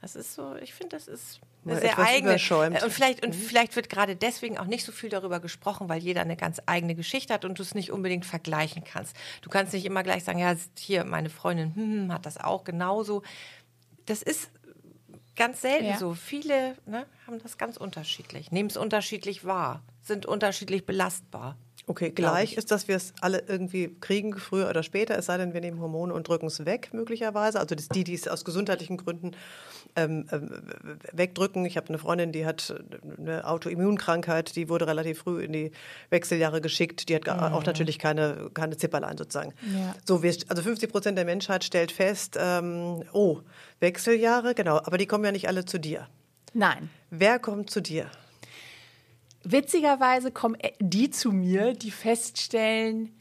das 0.01 0.15
ist 0.15 0.35
so, 0.35 0.55
ich 0.57 0.73
finde, 0.73 0.95
das 0.95 1.07
ist 1.07 1.39
eine 1.65 1.79
sehr 1.79 1.97
eigene. 1.97 2.31
überschäumt. 2.31 2.83
Und 2.83 2.93
vielleicht, 2.93 3.25
und 3.25 3.33
vielleicht 3.33 3.75
wird 3.75 3.89
gerade 3.89 4.15
deswegen 4.15 4.57
auch 4.57 4.65
nicht 4.65 4.85
so 4.85 4.91
viel 4.91 5.09
darüber 5.09 5.39
gesprochen, 5.39 5.89
weil 5.89 6.01
jeder 6.01 6.21
eine 6.21 6.37
ganz 6.37 6.61
eigene 6.67 6.93
Geschichte 6.93 7.33
hat 7.33 7.45
und 7.45 7.57
du 7.57 7.63
es 7.63 7.73
nicht 7.73 7.91
unbedingt 7.91 8.25
vergleichen 8.25 8.83
kannst. 8.83 9.15
Du 9.41 9.49
kannst 9.49 9.73
nicht 9.73 9.85
immer 9.85 10.03
gleich 10.03 10.23
sagen, 10.23 10.37
ja, 10.37 10.55
hier, 10.77 11.03
meine 11.03 11.29
Freundin 11.29 11.75
hm, 11.75 11.93
hm, 12.03 12.13
hat 12.13 12.25
das 12.27 12.37
auch 12.37 12.63
genauso. 12.63 13.23
Das 14.05 14.21
ist 14.21 14.51
ganz 15.37 15.61
selten 15.61 15.85
Ja. 15.85 15.97
so. 15.97 16.13
Viele 16.13 16.75
ne, 16.85 17.05
haben 17.25 17.39
das 17.41 17.57
ganz 17.57 17.77
unterschiedlich, 17.77 18.51
nehmen 18.51 18.69
es 18.69 18.75
unterschiedlich 18.77 19.45
wahr, 19.45 19.83
sind 20.01 20.25
unterschiedlich 20.25 20.85
belastbar. 20.85 21.57
Okay, 21.89 22.09
gleich 22.11 22.51
ich. 22.51 22.57
ist, 22.57 22.69
dass 22.71 22.89
wir 22.89 22.97
es 22.97 23.13
alle 23.21 23.43
irgendwie 23.47 23.95
kriegen, 24.01 24.37
früher 24.37 24.69
oder 24.69 24.83
später, 24.83 25.17
es 25.17 25.27
sei 25.27 25.37
denn, 25.37 25.53
wir 25.53 25.61
nehmen 25.61 25.79
Hormone 25.79 26.13
und 26.13 26.27
drücken 26.27 26.47
es 26.47 26.65
weg, 26.65 26.89
möglicherweise. 26.91 27.61
Also 27.61 27.75
die, 27.75 28.03
die 28.03 28.13
es 28.13 28.27
aus 28.27 28.43
gesundheitlichen 28.43 28.97
Gründen 28.97 29.31
ähm, 29.95 30.25
ähm, 30.33 30.51
wegdrücken. 31.13 31.63
Ich 31.65 31.77
habe 31.77 31.87
eine 31.87 31.97
Freundin, 31.97 32.33
die 32.33 32.45
hat 32.45 32.75
eine 33.17 33.47
Autoimmunkrankheit, 33.47 34.57
die 34.57 34.67
wurde 34.67 34.85
relativ 34.85 35.19
früh 35.19 35.41
in 35.41 35.53
die 35.53 35.71
Wechseljahre 36.09 36.59
geschickt. 36.59 37.07
Die 37.07 37.15
hat 37.15 37.23
gar- 37.23 37.53
auch 37.53 37.63
natürlich 37.65 37.99
keine, 37.99 38.49
keine 38.53 38.75
Zipperlein 38.75 39.17
sozusagen. 39.17 39.53
Ja. 39.73 39.95
So, 40.05 40.21
wir, 40.21 40.35
also 40.49 40.61
50 40.61 40.91
Prozent 40.91 41.17
der 41.17 41.23
Menschheit 41.25 41.63
stellt 41.63 41.93
fest, 41.93 42.37
ähm, 42.37 43.03
oh, 43.13 43.39
Wechseljahre, 43.79 44.55
genau, 44.55 44.77
aber 44.77 44.97
die 44.97 45.05
kommen 45.05 45.23
ja 45.23 45.31
nicht 45.31 45.47
alle 45.47 45.63
zu 45.63 45.79
dir. 45.79 46.07
Nein. 46.53 46.89
Wer 47.11 47.39
kommt 47.39 47.69
zu 47.69 47.81
dir? 47.81 48.07
Witzigerweise 49.51 50.31
kommen 50.31 50.55
äh, 50.59 50.71
die 50.79 51.09
zu 51.09 51.31
mir, 51.31 51.73
die 51.73 51.91
feststellen, 51.91 53.11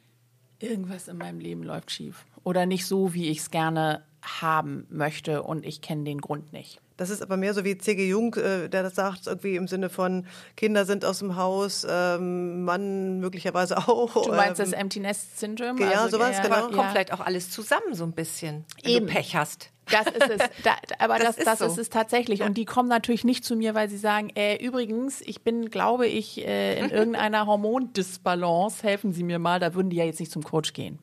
irgendwas 0.59 1.09
in 1.09 1.19
meinem 1.19 1.39
Leben 1.39 1.63
läuft 1.63 1.91
schief. 1.91 2.25
Oder 2.43 2.67
nicht 2.67 2.87
so, 2.87 3.15
wie 3.15 3.29
ich 3.29 3.39
es 3.39 3.51
gerne 3.51 4.03
haben 4.23 4.87
möchte 4.91 5.43
und 5.43 5.65
ich 5.65 5.81
kenne 5.81 6.05
den 6.05 6.21
Grund 6.21 6.53
nicht. 6.53 6.81
Das 6.97 7.11
ist 7.11 7.23
aber 7.23 7.37
mehr 7.37 7.53
so 7.53 7.63
wie 7.65 7.77
C.G. 7.77 8.09
Jung, 8.09 8.35
äh, 8.35 8.69
der 8.69 8.83
das 8.83 8.95
sagt, 8.95 9.27
irgendwie 9.27 9.57
im 9.57 9.69
Sinne 9.69 9.91
von 9.91 10.27
Kinder 10.57 10.87
sind 10.87 11.05
aus 11.05 11.19
dem 11.19 11.37
Haus, 11.37 11.87
ähm, 11.89 12.65
Mann 12.65 13.21
möglicherweise 13.21 13.77
auch. 13.89 14.25
Du 14.25 14.33
meinst 14.33 14.61
ähm, 14.61 14.71
das 14.71 14.73
Empty 14.73 15.01
Nest 15.01 15.39
Syndrome? 15.39 15.81
ja, 15.81 16.09
sowas, 16.09 16.41
genau. 16.43 16.55
Aber 16.55 16.75
kommt 16.75 16.91
vielleicht 16.91 17.13
auch 17.13 17.21
alles 17.21 17.51
zusammen 17.51 17.95
so 17.95 18.05
ein 18.05 18.13
bisschen, 18.13 18.65
wenn 18.83 18.93
Eben. 18.93 19.07
du 19.07 19.13
Pech 19.13 19.37
hast. 19.37 19.71
Das 19.91 20.07
ist 20.07 20.31
es. 20.31 20.51
Da, 20.65 20.77
aber 20.99 21.19
Das 21.19 21.37
das, 21.37 21.39
ist 21.39 21.47
das, 21.47 21.59
so. 21.61 21.65
ist 21.67 21.79
es 21.79 21.91
tatsächlich. 21.91 22.43
Und 22.43 22.55
die 22.59 22.65
kommen 22.65 22.89
natürlich 22.89 23.25
nicht 23.25 23.45
zu 23.45 23.57
mir, 23.57 23.75
weil 23.75 23.89
sie 23.89 23.99
sagen, 23.99 24.31
äh, 24.35 24.57
übrigens, 24.65 25.21
ich 25.21 25.43
bin, 25.43 25.71
glaube 25.71 26.07
ich, 26.07 26.45
äh, 26.45 26.79
in 26.81 26.91
irgendeiner 26.91 27.47
Hormondisbalance. 27.47 28.83
Helfen 28.83 29.13
Sie 29.13 29.23
mir 29.23 29.39
mal. 29.39 29.61
Da 29.61 29.75
würden 29.75 29.91
die 29.91 29.97
ja 29.97 30.05
jetzt 30.05 30.21
nicht 30.21 30.33
zum 30.33 30.43
Coach 30.43 30.73
gehen. 30.73 30.99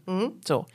So. 0.46 0.66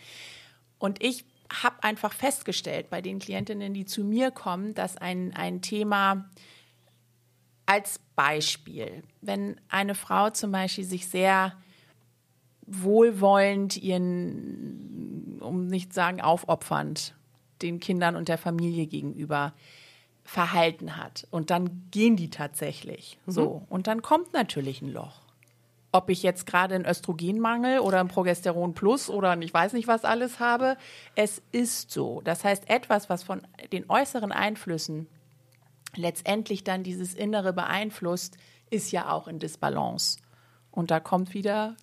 Und 0.79 1.03
ich 1.03 1.25
habe 1.63 1.83
einfach 1.83 2.13
festgestellt 2.13 2.91
bei 2.91 3.01
den 3.03 3.19
Klientinnen, 3.19 3.75
die 3.75 3.85
zu 3.85 4.05
mir 4.05 4.31
kommen, 4.31 4.75
dass 4.75 4.97
ein, 4.97 5.35
ein 5.35 5.63
Thema 5.63 6.29
als 7.67 8.01
Beispiel, 8.17 9.03
wenn 9.21 9.61
eine 9.69 9.95
Frau 9.95 10.31
zum 10.31 10.53
Beispiel 10.53 10.85
sich 10.85 11.07
sehr 11.07 11.55
wohlwollend 12.67 13.77
ihren, 13.77 15.39
um 15.41 15.67
nicht 15.67 15.93
zu 15.93 15.97
sagen 15.97 16.21
aufopfernd, 16.21 17.15
den 17.63 17.81
Kindern 17.81 18.17
und 18.17 18.29
der 18.29 18.39
Familie 18.39 18.87
gegenüber 18.87 19.53
verhalten 20.25 20.97
hat. 20.97 21.27
Und 21.31 21.51
dann 21.51 21.89
gehen 21.91 22.17
die 22.17 22.31
tatsächlich 22.31 23.19
so. 23.27 23.63
Und 23.71 23.87
dann 23.87 24.03
kommt 24.03 24.33
natürlich 24.35 24.83
ein 24.83 24.93
Loch. 24.93 25.23
Ob 25.91 26.11
ich 26.11 26.23
jetzt 26.23 26.45
gerade 26.45 26.75
einen 26.75 26.85
Östrogenmangel 26.85 27.79
oder 27.79 28.01
einen 28.01 28.11
Progesteron 28.11 28.75
Plus 28.75 29.09
oder 29.09 29.39
ich 29.41 29.55
weiß 29.55 29.73
nicht 29.73 29.89
was 29.89 30.05
alles 30.05 30.39
habe, 30.39 30.77
es 31.15 31.41
ist 31.51 31.91
so. 31.91 32.21
Das 32.23 32.45
heißt, 32.45 32.69
etwas, 32.69 33.09
was 33.09 33.23
von 33.23 33.41
den 33.73 33.89
äußeren 33.89 34.31
Einflüssen 34.31 35.07
letztendlich 35.97 36.63
dann 36.63 36.83
dieses 36.83 37.15
Innere 37.15 37.55
beeinflusst, 37.55 38.37
ist 38.69 38.93
ja 38.93 39.11
auch 39.11 39.29
in 39.29 39.39
Disbalance. 39.39 40.19
Und 40.71 40.91
da 40.91 41.01
kommt 41.01 41.33
wieder 41.33 41.75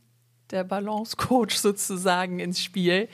der 0.51 0.63
Balance-Coach 0.63 1.55
sozusagen 1.57 2.39
ins 2.39 2.61
Spiel, 2.61 3.09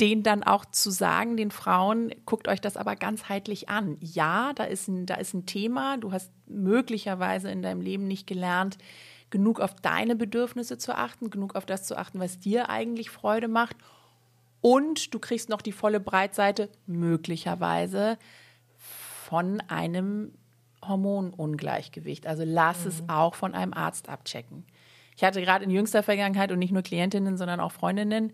den 0.00 0.22
dann 0.22 0.44
auch 0.44 0.64
zu 0.64 0.90
sagen, 0.90 1.36
den 1.36 1.50
Frauen, 1.50 2.14
guckt 2.24 2.46
euch 2.46 2.60
das 2.60 2.76
aber 2.76 2.94
ganzheitlich 2.94 3.68
an. 3.68 3.96
Ja, 4.00 4.52
da 4.54 4.64
ist 4.64 4.88
ein, 4.88 5.06
da 5.06 5.14
ist 5.14 5.34
ein 5.34 5.46
Thema, 5.46 5.96
du 5.96 6.12
hast 6.12 6.30
möglicherweise 6.46 7.50
in 7.50 7.62
deinem 7.62 7.80
Leben 7.80 8.06
nicht 8.06 8.26
gelernt, 8.26 8.78
genug 9.30 9.60
auf 9.60 9.74
deine 9.74 10.14
Bedürfnisse 10.14 10.78
zu 10.78 10.96
achten, 10.96 11.30
genug 11.30 11.56
auf 11.56 11.66
das 11.66 11.84
zu 11.84 11.96
achten, 11.98 12.20
was 12.20 12.38
dir 12.38 12.70
eigentlich 12.70 13.10
Freude 13.10 13.48
macht. 13.48 13.76
Und 14.60 15.12
du 15.14 15.18
kriegst 15.18 15.48
noch 15.48 15.62
die 15.62 15.72
volle 15.72 16.00
Breitseite, 16.00 16.68
möglicherweise, 16.86 18.18
von 19.28 19.60
einem 19.68 20.32
Hormonungleichgewicht. 20.82 22.26
Also 22.26 22.44
lass 22.46 22.86
es 22.86 23.02
auch 23.08 23.34
von 23.34 23.54
einem 23.54 23.74
Arzt 23.74 24.08
abchecken. 24.08 24.64
Ich 25.16 25.24
hatte 25.24 25.42
gerade 25.42 25.64
in 25.64 25.70
jüngster 25.70 26.02
Vergangenheit 26.02 26.52
und 26.52 26.60
nicht 26.60 26.72
nur 26.72 26.82
Klientinnen, 26.82 27.36
sondern 27.36 27.60
auch 27.60 27.72
Freundinnen, 27.72 28.32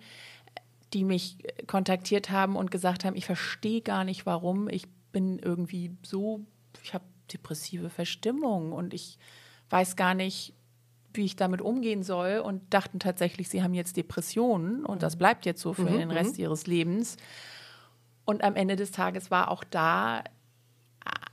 die 0.95 1.05
mich 1.05 1.39
kontaktiert 1.67 2.31
haben 2.31 2.57
und 2.57 2.71
gesagt 2.71 3.05
haben, 3.05 3.17
ich 3.17 3.27
verstehe 3.27 3.81
gar 3.81 4.05
nicht 4.05 4.27
warum. 4.27 4.69
Ich 4.69 4.87
bin 5.13 5.39
irgendwie 5.39 5.97
so, 6.03 6.41
ich 6.83 6.95
habe 6.95 7.05
depressive 7.33 7.91
Verstimmung 7.91 8.73
und 8.73 8.95
ich 8.95 9.19
weiß 9.71 9.97
gar 9.97 10.15
nicht, 10.15 10.55
wie 11.13 11.25
ich 11.25 11.37
damit 11.37 11.61
umgehen 11.61 12.03
soll 12.03 12.39
und 12.39 12.63
dachten 12.73 12.99
tatsächlich, 12.99 13.49
sie 13.49 13.63
haben 13.63 13.75
jetzt 13.75 13.97
Depressionen 13.97 14.85
und 14.85 15.03
das 15.03 15.17
bleibt 15.17 15.47
jetzt 15.47 15.61
so 15.61 15.73
für 15.73 15.85
den 15.85 16.11
Rest 16.11 16.39
ihres 16.39 16.67
Lebens. 16.67 17.17
Und 18.25 18.43
am 18.43 18.57
Ende 18.57 18.77
des 18.77 18.91
Tages 18.91 19.31
war 19.31 19.51
auch 19.51 19.65
da 19.65 20.25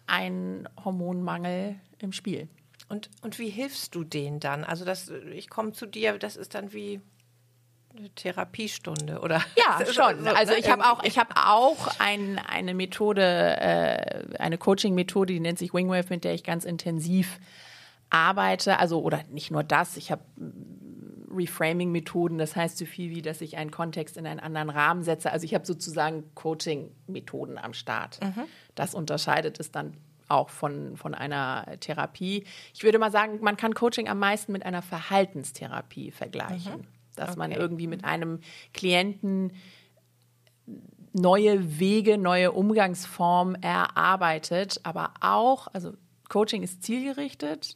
ein 0.07 0.67
Hormonmangel 0.83 1.79
im 1.99 2.11
Spiel. 2.11 2.49
Und, 2.89 3.09
und 3.21 3.39
wie 3.39 3.49
hilfst 3.49 3.95
du 3.95 4.03
denen 4.03 4.39
dann? 4.39 4.63
Also 4.63 4.85
das, 4.85 5.09
ich 5.09 5.49
komme 5.49 5.71
zu 5.71 5.85
dir, 5.85 6.17
das 6.17 6.35
ist 6.35 6.53
dann 6.53 6.73
wie 6.73 6.99
Therapiestunde 8.15 9.19
oder? 9.19 9.41
Ja, 9.57 9.85
schon. 9.91 10.23
so, 10.23 10.29
Also 10.29 10.53
ne, 10.53 10.59
ich 10.59 10.69
habe 10.69 10.83
auch, 10.83 10.99
irgendwie. 10.99 11.07
ich 11.07 11.17
habe 11.17 11.35
auch 11.35 11.99
ein, 11.99 12.39
eine 12.39 12.73
Methode, 12.73 13.21
äh, 13.21 14.37
eine 14.37 14.57
Coaching-Methode, 14.57 15.33
die 15.33 15.39
nennt 15.39 15.59
sich 15.59 15.73
Wingwave, 15.73 16.07
mit 16.09 16.23
der 16.23 16.33
ich 16.33 16.43
ganz 16.43 16.65
intensiv 16.65 17.39
arbeite. 18.09 18.79
Also 18.79 19.01
oder 19.01 19.23
nicht 19.29 19.51
nur 19.51 19.63
das, 19.63 19.97
ich 19.97 20.11
habe 20.11 20.23
mm, 20.37 21.33
Reframing-Methoden, 21.33 22.37
das 22.37 22.55
heißt 22.55 22.77
so 22.77 22.85
viel 22.85 23.09
wie, 23.09 23.21
dass 23.21 23.39
ich 23.41 23.57
einen 23.57 23.71
Kontext 23.71 24.17
in 24.17 24.27
einen 24.27 24.41
anderen 24.41 24.69
Rahmen 24.69 25.03
setze. 25.03 25.31
Also 25.31 25.45
ich 25.45 25.53
habe 25.53 25.65
sozusagen 25.65 26.23
Coaching-Methoden 26.35 27.57
am 27.57 27.73
Start. 27.73 28.19
Das 28.75 28.93
unterscheidet 28.93 29.57
es 29.59 29.71
dann 29.71 29.95
auch 30.27 30.49
von, 30.49 30.97
von 30.97 31.13
einer 31.13 31.65
Therapie. 31.79 32.45
Ich 32.73 32.83
würde 32.83 32.99
mal 32.99 33.11
sagen, 33.11 33.39
man 33.41 33.57
kann 33.57 33.73
Coaching 33.73 34.07
am 34.09 34.19
meisten 34.19 34.51
mit 34.51 34.65
einer 34.65 34.81
Verhaltenstherapie 34.81 36.11
vergleichen. 36.11 36.87
Dass 37.15 37.35
man 37.35 37.51
Okay. 37.51 37.59
irgendwie 37.59 37.87
mit 37.87 38.03
einem 38.05 38.39
Klienten 38.73 39.51
neue 41.13 41.79
Wege, 41.79 42.17
neue 42.17 42.51
Umgangsformen 42.51 43.61
erarbeitet, 43.61 44.79
aber 44.83 45.13
auch, 45.19 45.67
also 45.73 45.93
Coaching 46.29 46.63
ist 46.63 46.83
zielgerichtet, 46.83 47.75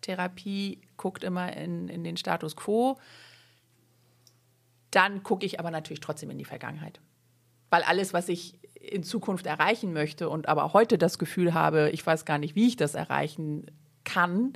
Therapie 0.00 0.80
guckt 0.96 1.24
immer 1.24 1.54
in, 1.56 1.88
in 1.88 2.04
den 2.04 2.16
Status 2.16 2.56
quo. 2.56 2.98
Dann 4.90 5.22
gucke 5.22 5.44
ich 5.44 5.60
aber 5.60 5.70
natürlich 5.70 6.00
trotzdem 6.00 6.30
in 6.30 6.38
die 6.38 6.44
Vergangenheit. 6.44 7.00
Weil 7.68 7.82
alles, 7.82 8.12
was 8.12 8.28
ich 8.28 8.58
in 8.74 9.02
Zukunft 9.02 9.46
erreichen 9.46 9.92
möchte 9.92 10.28
und 10.30 10.48
aber 10.48 10.72
heute 10.72 10.96
das 10.96 11.18
Gefühl 11.18 11.52
habe, 11.52 11.90
ich 11.90 12.04
weiß 12.04 12.24
gar 12.24 12.38
nicht, 12.38 12.54
wie 12.54 12.68
ich 12.68 12.76
das 12.76 12.94
erreichen 12.94 13.66
kann, 14.04 14.54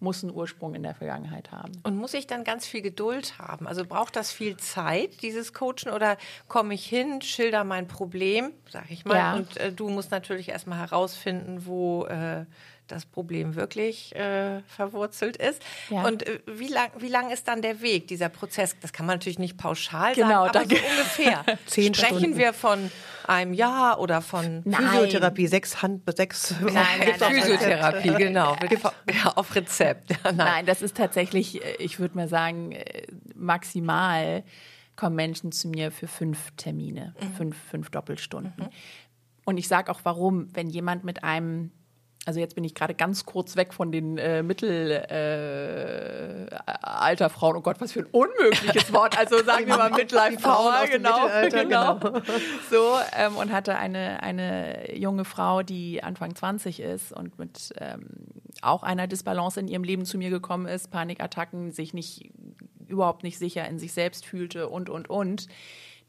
muss 0.00 0.22
einen 0.22 0.32
Ursprung 0.32 0.74
in 0.74 0.82
der 0.82 0.94
Vergangenheit 0.94 1.50
haben. 1.52 1.72
Und 1.82 1.96
muss 1.96 2.14
ich 2.14 2.26
dann 2.26 2.44
ganz 2.44 2.66
viel 2.66 2.82
Geduld 2.82 3.38
haben? 3.38 3.66
Also 3.66 3.84
braucht 3.84 4.14
das 4.16 4.30
viel 4.30 4.56
Zeit, 4.56 5.22
dieses 5.22 5.52
Coachen, 5.52 5.90
oder 5.92 6.16
komme 6.46 6.74
ich 6.74 6.86
hin, 6.86 7.20
schilder 7.22 7.64
mein 7.64 7.88
Problem, 7.88 8.52
sag 8.70 8.90
ich 8.90 9.04
mal, 9.04 9.16
Ja. 9.16 9.34
und 9.34 9.56
äh, 9.56 9.72
du 9.72 9.88
musst 9.88 10.10
natürlich 10.10 10.50
erstmal 10.50 10.78
herausfinden, 10.78 11.66
wo 11.66 12.04
äh, 12.06 12.44
das 12.86 13.04
Problem 13.04 13.54
wirklich 13.54 14.14
äh, 14.16 14.60
verwurzelt 14.62 15.36
ist. 15.36 15.60
Ja. 15.90 16.06
Und 16.06 16.26
äh, 16.26 16.40
wie 16.46 16.68
lang, 16.68 16.90
wie 16.98 17.08
lang 17.08 17.30
ist 17.30 17.46
dann 17.46 17.60
der 17.60 17.82
Weg, 17.82 18.06
dieser 18.08 18.30
Prozess? 18.30 18.76
Das 18.80 18.92
kann 18.94 19.04
man 19.04 19.16
natürlich 19.16 19.38
nicht 19.38 19.58
pauschal 19.58 20.14
Genau, 20.14 20.46
sagen, 20.46 20.58
aber 20.58 20.64
so 20.64 20.76
ungefähr. 20.76 21.44
Zehn 21.66 21.92
Sprechen 21.92 22.18
Stunden. 22.18 22.38
wir 22.38 22.52
von 22.54 22.90
einem 23.28 23.52
Jahr 23.52 24.00
oder 24.00 24.22
von 24.22 24.62
Physiotherapie, 24.64 25.46
sechs 25.46 25.82
Hand, 25.82 26.02
sechs. 26.16 26.54
nein, 26.60 26.74
nein, 26.74 27.14
nein. 27.20 27.34
Physiotherapie, 27.34 28.14
genau, 28.14 28.56
ja, 29.12 29.32
auf 29.36 29.54
Rezept. 29.54 30.10
Nein. 30.24 30.36
Nein, 30.36 30.66
das 30.66 30.82
ist 30.82 30.96
tatsächlich, 30.96 31.64
äh, 31.64 31.76
ich 31.78 31.98
würde 32.00 32.16
mal 32.16 32.28
sagen, 32.28 32.72
äh, 32.72 33.06
maximal 33.34 34.44
kommen 34.96 35.16
Menschen 35.16 35.52
zu 35.52 35.68
mir 35.68 35.92
für 35.92 36.08
fünf 36.08 36.50
Termine, 36.56 37.14
fünf, 37.36 37.56
fünf 37.56 37.88
Doppelstunden. 37.90 38.68
Und 39.44 39.56
ich 39.56 39.68
sage 39.68 39.92
auch 39.92 40.00
warum, 40.02 40.48
wenn 40.54 40.68
jemand 40.68 41.04
mit 41.04 41.22
einem, 41.22 41.70
also 42.26 42.40
jetzt 42.40 42.54
bin 42.54 42.64
ich 42.64 42.74
gerade 42.74 42.94
ganz 42.94 43.24
kurz 43.24 43.56
weg 43.56 43.72
von 43.72 43.90
den 43.90 44.18
äh, 44.18 44.42
Mittelalterfrauen, 44.42 46.48
äh, 46.48 46.78
Alterfrauen. 46.82 47.56
oh 47.56 47.62
Gott, 47.62 47.80
was 47.80 47.92
für 47.92 48.00
ein 48.00 48.08
unmögliches 48.10 48.92
Wort, 48.92 49.18
also 49.18 49.38
sagen 49.44 49.66
wir 49.66 49.76
mal 49.76 49.90
Midlife 49.90 50.38
Frauen 50.38 50.72
Power, 50.72 50.84
dem 50.84 51.02
genau, 51.02 51.22
Mittelalter, 51.22 51.64
genau. 51.64 52.00
So, 52.70 52.96
ähm, 53.16 53.36
und 53.36 53.52
hatte 53.52 53.76
eine, 53.76 54.22
eine 54.22 54.94
junge 54.94 55.24
Frau, 55.24 55.62
die 55.62 56.02
Anfang 56.02 56.34
20 56.34 56.80
ist 56.80 57.12
und 57.12 57.38
mit 57.38 57.72
ähm, 57.78 58.08
auch 58.60 58.82
einer 58.82 59.06
Disbalance 59.06 59.60
in 59.60 59.68
ihrem 59.68 59.84
Leben 59.84 60.04
zu 60.04 60.18
mir 60.18 60.30
gekommen 60.30 60.66
ist, 60.66 60.90
Panikattacken, 60.90 61.72
sich 61.72 61.94
nicht 61.94 62.30
überhaupt 62.88 63.22
nicht 63.22 63.38
sicher 63.38 63.66
in 63.68 63.78
sich 63.78 63.92
selbst 63.92 64.26
fühlte 64.26 64.68
und 64.68 64.90
und 64.90 65.08
und. 65.08 65.46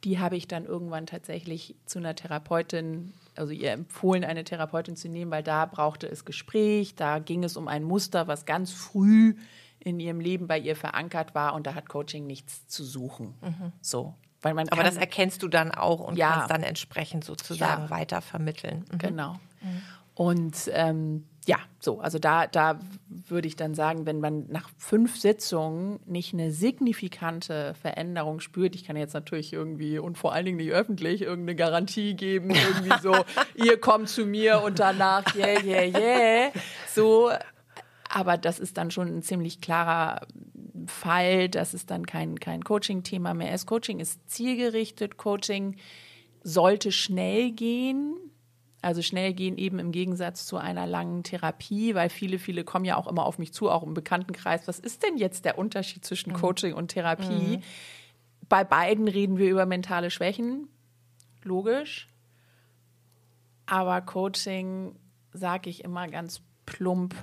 Die 0.03 0.19
habe 0.19 0.37
ich 0.37 0.47
dann 0.47 0.65
irgendwann 0.65 1.05
tatsächlich 1.05 1.75
zu 1.85 1.99
einer 1.99 2.15
Therapeutin, 2.15 3.13
also 3.35 3.51
ihr 3.51 3.71
empfohlen, 3.71 4.23
eine 4.23 4.43
Therapeutin 4.43 4.95
zu 4.95 5.09
nehmen, 5.09 5.29
weil 5.31 5.43
da 5.43 5.65
brauchte 5.65 6.07
es 6.07 6.23
Gespräch, 6.25 6.95
da 6.95 7.19
ging 7.19 7.43
es 7.43 7.57
um 7.57 7.67
ein 7.67 7.83
Muster, 7.83 8.27
was 8.27 8.45
ganz 8.45 8.71
früh 8.71 9.35
in 9.79 9.99
ihrem 9.99 10.19
Leben 10.19 10.47
bei 10.47 10.57
ihr 10.59 10.75
verankert 10.75 11.35
war 11.35 11.53
und 11.53 11.65
da 11.67 11.73
hat 11.73 11.87
Coaching 11.89 12.27
nichts 12.27 12.67
zu 12.67 12.83
suchen. 12.83 13.33
So, 13.81 14.13
weil 14.41 14.53
man 14.53 14.69
Aber 14.69 14.83
das 14.83 14.95
erkennst 14.97 15.41
du 15.43 15.47
dann 15.47 15.71
auch 15.71 15.99
und 15.99 16.17
Ja. 16.17 16.31
kannst 16.33 16.51
dann 16.51 16.63
entsprechend 16.63 17.23
sozusagen 17.23 17.83
Ja. 17.83 17.89
weiter 17.89 18.21
vermitteln. 18.21 18.85
Mhm. 18.91 18.97
Genau. 18.97 19.39
Und 20.15 20.69
ähm, 20.73 21.25
ja, 21.49 21.57
so, 21.79 21.99
also 21.99 22.19
da, 22.19 22.45
da 22.45 22.79
würde 23.07 23.47
ich 23.47 23.55
dann 23.55 23.73
sagen, 23.73 24.05
wenn 24.05 24.19
man 24.19 24.45
nach 24.49 24.69
fünf 24.77 25.17
Sitzungen 25.17 25.99
nicht 26.05 26.31
eine 26.31 26.51
signifikante 26.51 27.73
Veränderung 27.81 28.39
spürt, 28.39 28.75
ich 28.75 28.83
kann 28.83 28.95
jetzt 28.95 29.15
natürlich 29.15 29.51
irgendwie 29.51 29.97
und 29.97 30.15
vor 30.15 30.31
allen 30.31 30.45
Dingen 30.45 30.57
nicht 30.57 30.71
öffentlich 30.71 31.23
irgendeine 31.23 31.55
Garantie 31.55 32.13
geben, 32.13 32.51
irgendwie 32.51 32.93
so, 33.01 33.15
ihr 33.55 33.81
kommt 33.81 34.09
zu 34.09 34.27
mir 34.27 34.61
und 34.61 34.77
danach, 34.77 35.23
yeah, 35.35 35.59
yeah, 35.63 35.99
yeah, 35.99 36.51
so, 36.87 37.31
aber 38.07 38.37
das 38.37 38.59
ist 38.59 38.77
dann 38.77 38.91
schon 38.91 39.07
ein 39.07 39.23
ziemlich 39.23 39.59
klarer 39.59 40.27
Fall, 40.85 41.49
dass 41.49 41.73
es 41.73 41.87
dann 41.87 42.05
kein, 42.05 42.39
kein 42.39 42.63
Coaching-Thema 42.63 43.33
mehr 43.33 43.55
ist. 43.55 43.65
Coaching 43.65 43.99
ist 43.99 44.29
zielgerichtet, 44.29 45.17
Coaching 45.17 45.77
sollte 46.43 46.91
schnell 46.91 47.49
gehen. 47.53 48.15
Also 48.81 49.01
schnell 49.01 49.33
gehen 49.33 49.57
eben 49.57 49.77
im 49.77 49.91
Gegensatz 49.91 50.45
zu 50.45 50.57
einer 50.57 50.87
langen 50.87 51.23
Therapie, 51.23 51.95
weil 51.95 52.09
viele, 52.09 52.39
viele 52.39 52.63
kommen 52.63 52.85
ja 52.85 52.95
auch 52.95 53.07
immer 53.07 53.25
auf 53.25 53.37
mich 53.37 53.53
zu, 53.53 53.69
auch 53.69 53.83
im 53.83 53.93
Bekanntenkreis. 53.93 54.67
Was 54.67 54.79
ist 54.79 55.03
denn 55.03 55.17
jetzt 55.17 55.43
der 55.43 55.57
Unterschied 55.57 56.05
zwischen 56.05 56.31
Coaching 56.31 56.73
und 56.73 56.89
Therapie? 56.89 57.59
Bei 58.47 58.63
beiden 58.63 59.07
reden 59.07 59.37
wir 59.37 59.49
über 59.49 59.65
mentale 59.65 60.09
Schwächen, 60.09 60.69
logisch. 61.43 62.07
Aber 63.65 64.01
Coaching 64.01 64.95
sage 65.33 65.69
ich 65.69 65.83
immer 65.83 66.07
ganz 66.07 66.41
plump. 66.65 67.15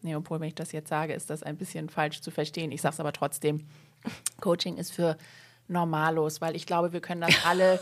Nee, 0.00 0.16
obwohl, 0.16 0.40
wenn 0.40 0.48
ich 0.48 0.54
das 0.54 0.72
jetzt 0.72 0.88
sage, 0.88 1.12
ist 1.12 1.30
das 1.30 1.42
ein 1.42 1.56
bisschen 1.56 1.88
falsch 1.88 2.22
zu 2.22 2.30
verstehen. 2.30 2.72
Ich 2.72 2.82
sage 2.82 2.94
es 2.94 3.00
aber 3.00 3.12
trotzdem. 3.12 3.66
Coaching 4.40 4.78
ist 4.78 4.92
für 4.92 5.16
Normalos, 5.68 6.40
weil 6.40 6.56
ich 6.56 6.66
glaube, 6.66 6.92
wir 6.92 7.00
können 7.00 7.20
das 7.20 7.34
alle. 7.46 7.78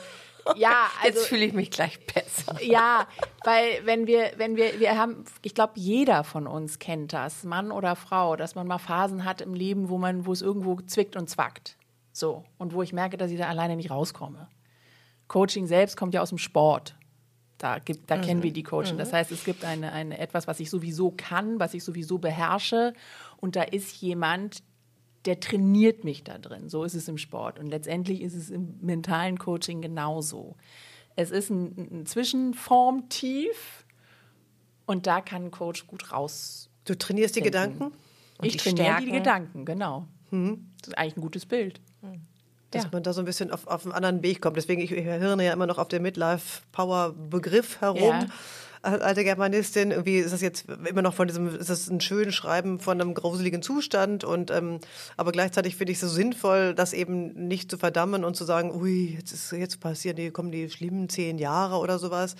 Ja, 0.56 0.88
also 1.02 1.18
Jetzt 1.18 1.28
fühle 1.28 1.44
ich 1.44 1.52
mich 1.52 1.70
gleich 1.70 1.98
besser. 2.06 2.62
ja, 2.62 3.06
weil 3.44 3.80
wenn 3.84 4.06
wir, 4.06 4.32
wenn 4.36 4.56
wir, 4.56 4.80
wir 4.80 4.98
haben, 4.98 5.24
ich 5.42 5.54
glaube, 5.54 5.74
jeder 5.76 6.24
von 6.24 6.46
uns 6.46 6.78
kennt 6.78 7.12
das, 7.12 7.44
Mann 7.44 7.72
oder 7.72 7.96
Frau, 7.96 8.36
dass 8.36 8.54
man 8.54 8.66
mal 8.66 8.78
Phasen 8.78 9.24
hat 9.24 9.40
im 9.40 9.54
Leben, 9.54 9.88
wo 9.88 9.98
man, 9.98 10.26
wo 10.26 10.32
es 10.32 10.42
irgendwo 10.42 10.76
zwickt 10.82 11.16
und 11.16 11.28
zwackt. 11.28 11.76
So. 12.12 12.44
Und 12.58 12.74
wo 12.74 12.82
ich 12.82 12.92
merke, 12.92 13.16
dass 13.16 13.30
ich 13.30 13.38
da 13.38 13.48
alleine 13.48 13.76
nicht 13.76 13.90
rauskomme. 13.90 14.48
Coaching 15.28 15.66
selbst 15.66 15.96
kommt 15.96 16.14
ja 16.14 16.22
aus 16.22 16.30
dem 16.30 16.38
Sport. 16.38 16.96
Da, 17.60 17.78
gibt, 17.78 18.10
da 18.10 18.16
kennen 18.16 18.42
wir 18.42 18.54
die 18.54 18.62
Coaching. 18.62 18.96
Das 18.96 19.12
heißt, 19.12 19.30
es 19.32 19.44
gibt 19.44 19.66
eine, 19.66 19.92
eine, 19.92 20.18
etwas, 20.18 20.46
was 20.46 20.60
ich 20.60 20.70
sowieso 20.70 21.12
kann, 21.14 21.60
was 21.60 21.74
ich 21.74 21.84
sowieso 21.84 22.16
beherrsche. 22.16 22.94
Und 23.36 23.54
da 23.54 23.62
ist 23.62 24.00
jemand, 24.00 24.62
der 25.26 25.40
trainiert 25.40 26.04
mich 26.04 26.24
da 26.24 26.38
drin. 26.38 26.68
So 26.68 26.84
ist 26.84 26.94
es 26.94 27.08
im 27.08 27.18
Sport. 27.18 27.58
Und 27.58 27.66
letztendlich 27.66 28.22
ist 28.22 28.34
es 28.34 28.50
im 28.50 28.78
mentalen 28.80 29.38
Coaching 29.38 29.82
genauso. 29.82 30.56
Es 31.16 31.30
ist 31.30 31.50
ein, 31.50 31.88
ein 32.00 32.06
Zwischenform 32.06 33.08
tief 33.08 33.84
und 34.86 35.06
da 35.06 35.20
kann 35.20 35.46
ein 35.46 35.50
Coach 35.50 35.86
gut 35.86 36.12
raus. 36.12 36.70
Du 36.84 36.96
trainierst 36.96 37.36
die 37.36 37.42
Gedanken, 37.42 37.92
ich 38.42 38.52
die 38.56 38.58
trainiere 38.58 39.00
die. 39.04 39.10
Gedanken, 39.10 39.64
genau. 39.66 40.06
Das 40.30 40.88
ist 40.88 40.96
eigentlich 40.98 41.16
ein 41.16 41.20
gutes 41.22 41.44
Bild. 41.46 41.80
dass 42.70 42.84
Ja. 42.84 42.88
man 42.92 43.02
da 43.02 43.12
so 43.12 43.20
ein 43.20 43.24
bisschen 43.24 43.50
auf, 43.50 43.66
auf 43.66 43.84
einen 43.84 43.92
anderen 43.92 44.22
Weg 44.22 44.40
kommt. 44.40 44.56
Deswegen, 44.56 44.80
ich, 44.80 44.92
ich 44.92 45.04
hirne 45.04 45.44
ja 45.44 45.52
immer 45.52 45.66
noch 45.66 45.78
auf 45.78 45.88
den 45.88 46.02
Midlife-Power-Begriff 46.02 47.80
herum. 47.80 47.98
Ja. 48.00 48.26
Alte 48.82 49.24
Germanistin, 49.24 49.90
irgendwie 49.90 50.18
ist 50.18 50.32
das 50.32 50.40
jetzt 50.40 50.66
immer 50.68 51.02
noch 51.02 51.12
von 51.12 51.28
diesem, 51.28 51.54
ist 51.54 51.68
das 51.68 51.90
ein 51.90 52.00
schönes 52.00 52.34
Schreiben 52.34 52.80
von 52.80 52.98
einem 52.98 53.12
gruseligen 53.12 53.60
Zustand 53.60 54.24
und 54.24 54.50
ähm, 54.50 54.80
aber 55.18 55.32
gleichzeitig 55.32 55.76
finde 55.76 55.92
ich 55.92 55.98
es 55.98 56.08
so 56.08 56.08
sinnvoll, 56.08 56.74
das 56.74 56.94
eben 56.94 57.46
nicht 57.46 57.70
zu 57.70 57.76
verdammen 57.76 58.24
und 58.24 58.36
zu 58.36 58.44
sagen, 58.44 58.70
ui, 58.74 59.16
jetzt 59.18 59.32
ist 59.32 59.52
jetzt 59.52 59.80
passiert, 59.80 60.16
die 60.16 60.30
kommen 60.30 60.50
die 60.50 60.70
schlimmen 60.70 61.10
zehn 61.10 61.36
Jahre 61.36 61.76
oder 61.76 61.98
sowas. 61.98 62.36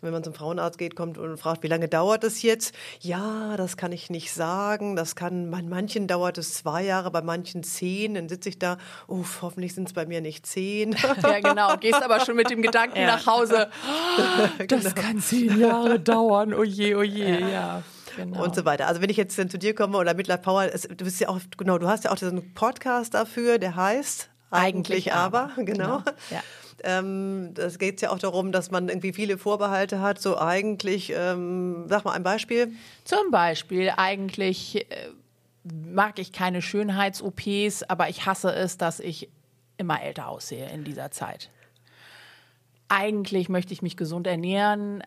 Wenn 0.00 0.12
man 0.12 0.22
zum 0.24 0.34
Frauenarzt 0.34 0.78
geht, 0.78 0.96
kommt 0.96 1.18
und 1.18 1.36
fragt, 1.38 1.62
wie 1.62 1.68
lange 1.68 1.88
dauert 1.88 2.24
das 2.24 2.42
jetzt? 2.42 2.74
Ja, 3.00 3.56
das 3.56 3.76
kann 3.76 3.92
ich 3.92 4.10
nicht 4.10 4.32
sagen. 4.32 4.96
Das 4.96 5.16
kann, 5.16 5.50
bei 5.50 5.62
manchen 5.62 6.06
dauert 6.06 6.38
es 6.38 6.54
zwei 6.54 6.84
Jahre, 6.84 7.10
bei 7.10 7.22
manchen 7.22 7.62
zehn. 7.62 8.14
Dann 8.14 8.28
sitze 8.28 8.48
ich 8.48 8.58
da, 8.58 8.78
uff, 9.06 9.42
hoffentlich 9.42 9.74
sind 9.74 9.88
es 9.88 9.94
bei 9.94 10.06
mir 10.06 10.20
nicht 10.20 10.46
zehn. 10.46 10.94
Ja, 11.22 11.40
genau. 11.40 11.72
Und 11.72 11.80
gehst 11.80 12.02
aber 12.02 12.20
schon 12.24 12.36
mit 12.36 12.50
dem 12.50 12.62
Gedanken 12.62 13.02
nach 13.06 13.26
Hause. 13.26 13.68
Das 14.68 14.94
kann 14.94 15.18
zehn 15.20 15.58
Jahre 15.58 15.98
dauern. 15.98 16.54
Oje, 16.54 16.96
oje, 16.96 17.40
ja. 17.50 17.82
Genau. 18.16 18.44
und 18.44 18.54
so 18.54 18.64
weiter. 18.64 18.86
Also 18.86 19.02
wenn 19.02 19.10
ich 19.10 19.16
jetzt 19.16 19.38
dann 19.38 19.50
zu 19.50 19.58
dir 19.58 19.74
komme 19.74 19.98
oder 19.98 20.14
Midlife 20.14 20.40
Power, 20.42 20.68
es, 20.72 20.82
du 20.82 21.04
bist 21.04 21.20
ja 21.20 21.28
auch, 21.28 21.40
genau, 21.56 21.78
du 21.78 21.88
hast 21.88 22.04
ja 22.04 22.10
auch 22.12 22.16
diesen 22.16 22.54
Podcast 22.54 23.14
dafür, 23.14 23.58
der 23.58 23.76
heißt 23.76 24.30
Eigentlich, 24.50 25.12
Eigentlich 25.12 25.12
aber, 25.12 25.50
aber. 25.54 25.64
genau. 25.64 25.98
Genau, 25.98 26.02
ja. 26.30 26.42
Ähm, 26.84 27.50
das 27.54 27.78
geht 27.78 28.00
ja 28.00 28.10
auch 28.10 28.18
darum, 28.18 28.52
dass 28.52 28.70
man 28.70 28.88
irgendwie 28.88 29.12
viele 29.12 29.38
Vorbehalte 29.38 30.00
hat. 30.00 30.20
So 30.20 30.38
eigentlich, 30.38 31.12
ähm, 31.14 31.86
sag 31.88 32.04
mal 32.04 32.12
ein 32.12 32.22
Beispiel. 32.22 32.72
Zum 33.04 33.30
Beispiel 33.30 33.92
eigentlich 33.96 34.90
äh, 34.90 35.08
mag 35.64 36.18
ich 36.18 36.32
keine 36.32 36.62
Schönheits-OPs, 36.62 37.82
aber 37.84 38.08
ich 38.08 38.26
hasse 38.26 38.52
es, 38.52 38.78
dass 38.78 39.00
ich 39.00 39.28
immer 39.78 40.02
älter 40.02 40.28
aussehe 40.28 40.68
in 40.70 40.84
dieser 40.84 41.10
Zeit. 41.10 41.50
Eigentlich 42.88 43.48
möchte 43.48 43.72
ich 43.72 43.82
mich 43.82 43.96
gesund 43.96 44.26
ernähren, 44.26 45.02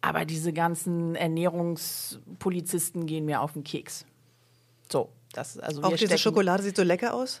aber 0.00 0.24
diese 0.24 0.52
ganzen 0.52 1.16
Ernährungspolizisten 1.16 3.06
gehen 3.06 3.24
mir 3.24 3.40
auf 3.40 3.52
den 3.54 3.64
Keks. 3.64 4.06
So, 4.90 5.10
das 5.32 5.58
also 5.58 5.82
Auch 5.82 5.96
diese 5.96 6.18
Schokolade 6.18 6.62
sieht 6.62 6.76
so 6.76 6.82
lecker 6.82 7.14
aus. 7.14 7.40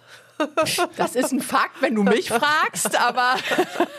Das 0.96 1.14
ist 1.14 1.32
ein 1.32 1.40
Fakt, 1.40 1.80
wenn 1.82 1.94
du 1.94 2.02
mich 2.02 2.28
fragst, 2.28 2.98
aber 3.00 3.36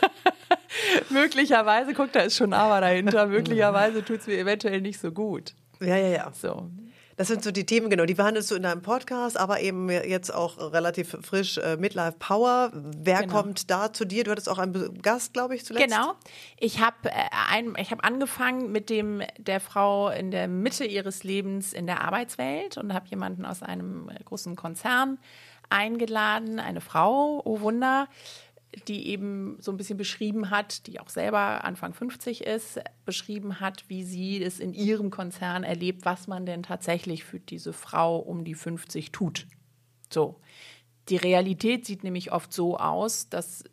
möglicherweise, 1.09 1.93
guck, 1.93 2.11
da 2.11 2.21
ist 2.21 2.37
schon 2.37 2.53
aber 2.53 2.81
dahinter, 2.81 3.27
möglicherweise 3.27 4.03
tut 4.03 4.21
es 4.21 4.27
mir 4.27 4.37
eventuell 4.37 4.81
nicht 4.81 4.99
so 4.99 5.11
gut. 5.11 5.53
Ja, 5.79 5.95
ja, 5.97 6.07
ja. 6.07 6.31
So. 6.33 6.69
Das 7.17 7.27
sind 7.27 7.43
so 7.43 7.51
die 7.51 7.65
Themen, 7.65 7.89
genau. 7.89 8.05
Die 8.05 8.13
behandelst 8.15 8.49
du 8.49 8.55
in 8.55 8.63
deinem 8.63 8.81
Podcast, 8.81 9.37
aber 9.37 9.59
eben 9.59 9.89
jetzt 9.89 10.33
auch 10.33 10.57
relativ 10.73 11.15
frisch 11.21 11.57
äh, 11.57 11.75
Midlife 11.77 12.15
Power. 12.17 12.71
Wer 12.73 13.21
Genau. 13.21 13.33
kommt 13.33 13.69
da 13.69 13.93
zu 13.93 14.05
dir? 14.05 14.23
Du 14.23 14.31
hattest 14.31 14.49
auch 14.49 14.57
einen 14.57 15.01
Gast, 15.01 15.33
glaube 15.33 15.53
ich, 15.55 15.63
zuletzt. 15.65 15.85
Genau. 15.87 16.13
Ich 16.57 16.79
habe 16.79 17.09
äh, 17.09 17.11
ein, 17.51 17.75
ich 17.77 17.91
habe 17.91 18.03
angefangen 18.03 18.71
mit 18.71 18.89
dem 18.89 19.21
der 19.37 19.59
Frau 19.59 20.09
in 20.09 20.31
der 20.31 20.47
Mitte 20.47 20.85
ihres 20.85 21.23
Lebens 21.23 21.73
in 21.73 21.85
der 21.85 22.01
Arbeitswelt 22.01 22.77
und 22.77 22.93
habe 22.93 23.07
jemanden 23.09 23.45
aus 23.45 23.61
einem 23.61 24.09
äh, 24.09 24.23
großen 24.23 24.55
Konzern 24.55 25.19
eingeladen, 25.71 26.59
eine 26.59 26.81
Frau, 26.81 27.41
oh 27.45 27.61
Wunder, 27.61 28.07
die 28.87 29.07
eben 29.07 29.57
so 29.59 29.71
ein 29.71 29.77
bisschen 29.77 29.97
beschrieben 29.97 30.49
hat, 30.49 30.87
die 30.87 30.99
auch 30.99 31.09
selber 31.09 31.65
Anfang 31.65 31.93
50 31.93 32.45
ist, 32.45 32.79
beschrieben 33.05 33.59
hat, 33.59 33.89
wie 33.89 34.03
sie 34.03 34.41
es 34.41 34.59
in 34.59 34.73
ihrem 34.73 35.09
Konzern 35.09 35.63
erlebt, 35.63 36.05
was 36.05 36.27
man 36.27 36.45
denn 36.45 36.63
tatsächlich 36.63 37.23
für 37.23 37.39
diese 37.39 37.73
Frau 37.73 38.17
um 38.17 38.43
die 38.43 38.55
50 38.55 39.11
tut. 39.11 39.47
So. 40.09 40.39
Die 41.09 41.17
Realität 41.17 41.85
sieht 41.85 42.03
nämlich 42.03 42.31
oft 42.31 42.53
so 42.53 42.77
aus, 42.77 43.27
dass 43.27 43.63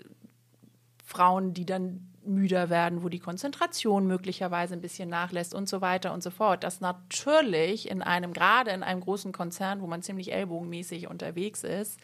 Frauen, 1.04 1.54
die 1.54 1.66
dann 1.66 2.07
müder 2.28 2.70
werden, 2.70 3.02
wo 3.02 3.08
die 3.08 3.18
Konzentration 3.18 4.06
möglicherweise 4.06 4.74
ein 4.74 4.80
bisschen 4.80 5.08
nachlässt 5.08 5.54
und 5.54 5.68
so 5.68 5.80
weiter 5.80 6.12
und 6.12 6.22
so 6.22 6.30
fort. 6.30 6.62
Das 6.62 6.80
natürlich 6.80 7.90
in 7.90 8.02
einem, 8.02 8.32
gerade 8.32 8.70
in 8.70 8.82
einem 8.82 9.00
großen 9.00 9.32
Konzern, 9.32 9.80
wo 9.80 9.86
man 9.86 10.02
ziemlich 10.02 10.32
ellbogenmäßig 10.32 11.08
unterwegs 11.08 11.64
ist, 11.64 11.98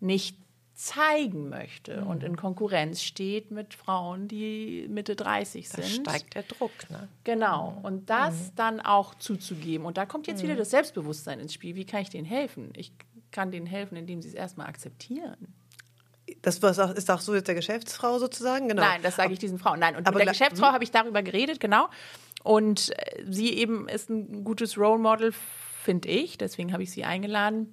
nicht 0.00 0.36
zeigen 0.74 1.50
möchte 1.50 2.00
mhm. 2.00 2.06
und 2.06 2.24
in 2.24 2.36
Konkurrenz 2.36 3.02
steht 3.02 3.50
mit 3.50 3.74
Frauen, 3.74 4.28
die 4.28 4.86
Mitte 4.88 5.14
30 5.14 5.68
sind. 5.68 6.06
Da 6.06 6.12
steigt 6.12 6.34
der 6.34 6.42
Druck. 6.42 6.72
Ne? 6.88 7.06
Genau. 7.24 7.72
Mhm. 7.72 7.84
Und 7.84 8.10
das 8.10 8.34
mhm. 8.34 8.56
dann 8.56 8.80
auch 8.80 9.14
zuzugeben. 9.14 9.84
Und 9.84 9.98
da 9.98 10.06
kommt 10.06 10.26
jetzt 10.26 10.42
wieder 10.42 10.54
mhm. 10.54 10.58
das 10.58 10.70
Selbstbewusstsein 10.70 11.38
ins 11.38 11.52
Spiel. 11.52 11.74
Wie 11.74 11.84
kann 11.84 12.00
ich 12.00 12.08
denen 12.08 12.24
helfen? 12.24 12.72
Ich 12.76 12.92
kann 13.30 13.50
denen 13.50 13.66
helfen, 13.66 13.96
indem 13.96 14.22
sie 14.22 14.28
es 14.28 14.34
erstmal 14.34 14.68
akzeptieren. 14.68 15.52
Das 16.42 16.58
ist 16.58 17.10
auch 17.10 17.20
so 17.20 17.34
jetzt 17.34 17.48
der 17.48 17.54
Geschäftsfrau 17.54 18.18
sozusagen, 18.18 18.68
genau. 18.68 18.82
Nein, 18.82 19.02
das 19.02 19.16
sage 19.16 19.32
ich 19.32 19.38
diesen 19.38 19.58
Frauen. 19.58 19.78
Nein, 19.78 19.96
und 19.96 20.06
aber 20.06 20.18
mit 20.18 20.26
der 20.26 20.32
Geschäftsfrau 20.32 20.68
hm? 20.68 20.74
habe 20.74 20.84
ich 20.84 20.90
darüber 20.90 21.22
geredet, 21.22 21.60
genau. 21.60 21.88
Und 22.42 22.90
äh, 22.98 23.24
sie 23.28 23.52
eben 23.54 23.88
ist 23.88 24.08
ein 24.08 24.44
gutes 24.44 24.78
Role 24.78 24.98
Model, 24.98 25.32
finde 25.82 26.08
ich. 26.08 26.38
Deswegen 26.38 26.72
habe 26.72 26.82
ich 26.82 26.90
sie 26.90 27.04
eingeladen, 27.04 27.72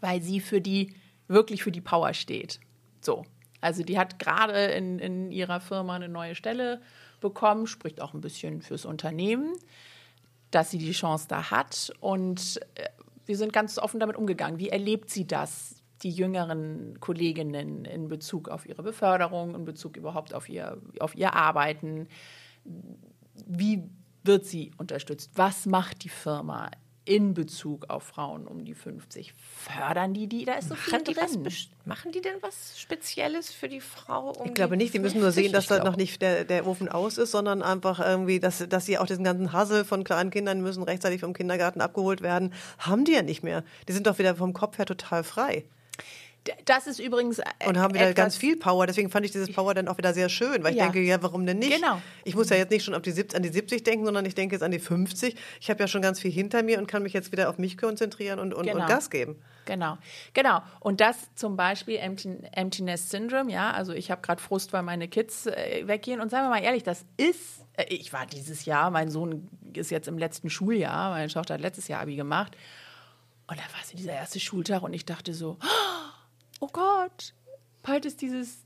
weil 0.00 0.22
sie 0.22 0.40
für 0.40 0.60
die 0.60 0.94
wirklich 1.28 1.62
für 1.62 1.72
die 1.72 1.80
Power 1.80 2.14
steht. 2.14 2.60
So. 3.00 3.24
Also 3.60 3.82
die 3.82 3.98
hat 3.98 4.18
gerade 4.18 4.66
in, 4.66 4.98
in 4.98 5.30
ihrer 5.30 5.60
Firma 5.60 5.96
eine 5.96 6.08
neue 6.08 6.34
Stelle 6.34 6.82
bekommen, 7.20 7.66
spricht 7.66 8.00
auch 8.00 8.12
ein 8.12 8.20
bisschen 8.20 8.60
fürs 8.60 8.84
Unternehmen, 8.84 9.56
dass 10.50 10.70
sie 10.70 10.78
die 10.78 10.92
Chance 10.92 11.26
da 11.28 11.50
hat. 11.50 11.92
Und 12.00 12.60
äh, 12.74 12.88
wir 13.24 13.36
sind 13.36 13.52
ganz 13.52 13.78
offen 13.78 14.00
damit 14.00 14.16
umgegangen. 14.16 14.58
Wie 14.58 14.68
erlebt 14.68 15.10
sie 15.10 15.26
das? 15.26 15.76
Die 16.02 16.10
jüngeren 16.10 16.98
Kolleginnen 17.00 17.84
in 17.84 18.08
Bezug 18.08 18.48
auf 18.48 18.66
ihre 18.66 18.82
Beförderung, 18.82 19.54
in 19.54 19.64
Bezug 19.64 19.96
überhaupt 19.96 20.34
auf 20.34 20.48
ihr, 20.48 20.80
auf 21.00 21.14
ihr 21.14 21.34
Arbeiten. 21.34 22.08
Wie 23.46 23.84
wird 24.22 24.46
sie 24.46 24.72
unterstützt? 24.78 25.30
Was 25.34 25.66
macht 25.66 26.04
die 26.04 26.08
Firma 26.08 26.70
in 27.06 27.34
Bezug 27.34 27.90
auf 27.90 28.04
Frauen 28.04 28.46
um 28.46 28.64
die 28.64 28.74
50? 28.74 29.34
Fördern 29.34 30.14
die 30.14 30.26
die? 30.26 30.44
Da 30.46 30.54
ist 30.54 30.68
so 30.68 30.74
viel 30.74 30.94
machen 30.94 31.04
drin. 31.04 31.44
Was, 31.44 31.68
machen 31.84 32.12
die 32.12 32.22
denn 32.22 32.36
was 32.40 32.80
Spezielles 32.80 33.52
für 33.52 33.68
die 33.68 33.80
Frau? 33.80 34.30
Um 34.30 34.46
ich 34.46 34.54
glaube 34.54 34.76
nicht. 34.76 34.94
Die 34.94 34.98
müssen 34.98 35.20
nur 35.20 35.30
sehen, 35.30 35.52
dass 35.52 35.66
da 35.66 35.84
noch 35.84 35.96
nicht 35.96 36.22
der, 36.22 36.44
der 36.44 36.66
Ofen 36.66 36.88
aus 36.88 37.18
ist, 37.18 37.30
sondern 37.30 37.62
einfach 37.62 38.00
irgendwie, 38.00 38.40
dass, 38.40 38.66
dass 38.68 38.86
sie 38.86 38.98
auch 38.98 39.06
diesen 39.06 39.24
ganzen 39.24 39.52
Hassel 39.52 39.84
von 39.84 40.04
kleinen 40.04 40.30
Kindern 40.30 40.62
müssen 40.62 40.82
rechtzeitig 40.82 41.20
vom 41.20 41.34
Kindergarten 41.34 41.80
abgeholt 41.80 42.22
werden. 42.22 42.54
Haben 42.78 43.04
die 43.04 43.12
ja 43.12 43.22
nicht 43.22 43.42
mehr. 43.42 43.64
Die 43.88 43.92
sind 43.92 44.06
doch 44.06 44.18
wieder 44.18 44.34
vom 44.36 44.54
Kopf 44.54 44.78
her 44.78 44.86
total 44.86 45.24
frei. 45.24 45.64
Das 46.66 46.86
ist 46.86 46.98
übrigens. 46.98 47.38
Äh, 47.38 47.44
und 47.66 47.78
haben 47.78 47.94
wieder 47.94 48.12
ganz 48.12 48.36
viel 48.36 48.56
Power. 48.56 48.86
Deswegen 48.86 49.10
fand 49.10 49.24
ich 49.24 49.32
dieses 49.32 49.52
Power 49.52 49.74
dann 49.74 49.88
auch 49.88 49.96
wieder 49.96 50.12
sehr 50.12 50.28
schön, 50.28 50.62
weil 50.62 50.72
ich 50.72 50.78
ja. 50.78 50.84
denke, 50.84 51.00
ja, 51.00 51.22
warum 51.22 51.46
denn 51.46 51.58
nicht? 51.58 51.74
Genau. 51.74 52.00
Ich 52.24 52.34
muss 52.34 52.50
ja 52.50 52.56
jetzt 52.56 52.70
nicht 52.70 52.84
schon 52.84 52.94
auf 52.94 53.02
die 53.02 53.12
70, 53.12 53.36
an 53.36 53.42
die 53.42 53.48
70 53.48 53.82
denken, 53.82 54.04
sondern 54.04 54.26
ich 54.26 54.34
denke 54.34 54.54
jetzt 54.54 54.62
an 54.62 54.70
die 54.70 54.78
50. 54.78 55.36
Ich 55.60 55.70
habe 55.70 55.80
ja 55.80 55.88
schon 55.88 56.02
ganz 56.02 56.20
viel 56.20 56.30
hinter 56.30 56.62
mir 56.62 56.78
und 56.78 56.86
kann 56.86 57.02
mich 57.02 57.12
jetzt 57.12 57.32
wieder 57.32 57.48
auf 57.48 57.58
mich 57.58 57.78
konzentrieren 57.78 58.38
und, 58.38 58.52
und, 58.52 58.66
genau. 58.66 58.82
und 58.82 58.86
Gas 58.86 59.10
geben. 59.10 59.36
Genau, 59.64 59.96
genau. 60.34 60.62
Und 60.80 61.00
das 61.00 61.16
zum 61.34 61.56
Beispiel 61.56 61.96
Empty, 61.96 62.36
Emptiness 62.52 63.10
Syndrome, 63.10 63.50
ja. 63.50 63.70
Also 63.70 63.92
ich 63.92 64.10
habe 64.10 64.20
gerade 64.20 64.42
Frust, 64.42 64.72
weil 64.72 64.82
meine 64.82 65.08
Kids 65.08 65.46
äh, 65.46 65.84
weggehen. 65.86 66.20
Und 66.20 66.30
sagen 66.30 66.46
wir 66.46 66.50
mal 66.50 66.62
ehrlich, 66.62 66.82
das 66.82 67.06
ist. 67.16 67.64
Äh, 67.74 67.84
ich 67.88 68.12
war 68.12 68.26
dieses 68.26 68.66
Jahr, 68.66 68.90
mein 68.90 69.10
Sohn 69.10 69.48
ist 69.72 69.90
jetzt 69.90 70.08
im 70.08 70.18
letzten 70.18 70.50
Schuljahr, 70.50 71.10
meine 71.10 71.28
Tochter 71.28 71.54
hat 71.54 71.60
letztes 71.62 71.88
Jahr 71.88 72.02
Abi 72.02 72.16
gemacht. 72.16 72.54
Und 73.46 73.58
da 73.58 73.62
war 73.62 73.80
es 73.82 73.90
dieser 73.90 74.12
erste 74.12 74.40
Schultag 74.40 74.82
und 74.82 74.94
ich 74.94 75.04
dachte 75.04 75.34
so, 75.34 75.58
oh 76.60 76.68
Gott, 76.72 77.34
bald 77.82 78.06
ist 78.06 78.22
dieses, 78.22 78.64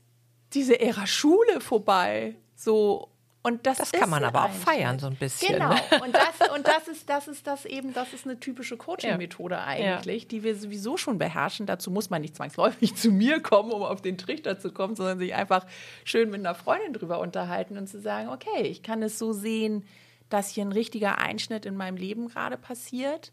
diese 0.53 0.79
Ära 0.79 1.05
Schule 1.05 1.59
vorbei. 1.59 2.35
So, 2.55 3.09
und 3.41 3.65
das, 3.65 3.77
das 3.77 3.91
kann 3.93 4.09
man 4.09 4.23
aber 4.23 4.45
auch 4.45 4.51
feiern, 4.51 4.99
so 4.99 5.07
ein 5.07 5.15
bisschen. 5.15 5.53
Genau. 5.53 5.69
Ne? 5.69 5.79
Und, 6.03 6.13
das, 6.13 6.49
und 6.53 6.67
das 6.67 6.87
ist, 6.89 7.09
das 7.09 7.27
ist 7.27 7.47
das 7.47 7.65
eben, 7.65 7.93
das 7.93 8.13
ist 8.13 8.25
eine 8.25 8.39
typische 8.39 8.75
Coaching-Methode 8.75 9.55
ja. 9.55 9.65
eigentlich, 9.65 10.27
die 10.27 10.43
wir 10.43 10.55
sowieso 10.55 10.97
schon 10.97 11.17
beherrschen. 11.17 11.65
Dazu 11.65 11.89
muss 11.89 12.09
man 12.09 12.21
nicht 12.21 12.35
zwangsläufig 12.35 12.95
zu 12.97 13.11
mir 13.11 13.41
kommen, 13.41 13.71
um 13.71 13.81
auf 13.81 14.01
den 14.01 14.17
Trichter 14.17 14.59
zu 14.59 14.71
kommen, 14.71 14.95
sondern 14.95 15.19
sich 15.19 15.33
einfach 15.33 15.65
schön 16.03 16.29
mit 16.29 16.39
einer 16.39 16.53
Freundin 16.55 16.93
drüber 16.93 17.19
unterhalten 17.19 17.77
und 17.77 17.87
zu 17.87 18.01
sagen, 18.01 18.29
okay, 18.29 18.63
ich 18.63 18.83
kann 18.83 19.01
es 19.01 19.17
so 19.17 19.31
sehen, 19.31 19.85
dass 20.29 20.49
hier 20.49 20.65
ein 20.65 20.73
richtiger 20.73 21.17
Einschnitt 21.17 21.65
in 21.65 21.75
meinem 21.75 21.95
Leben 21.95 22.27
gerade 22.27 22.57
passiert. 22.57 23.31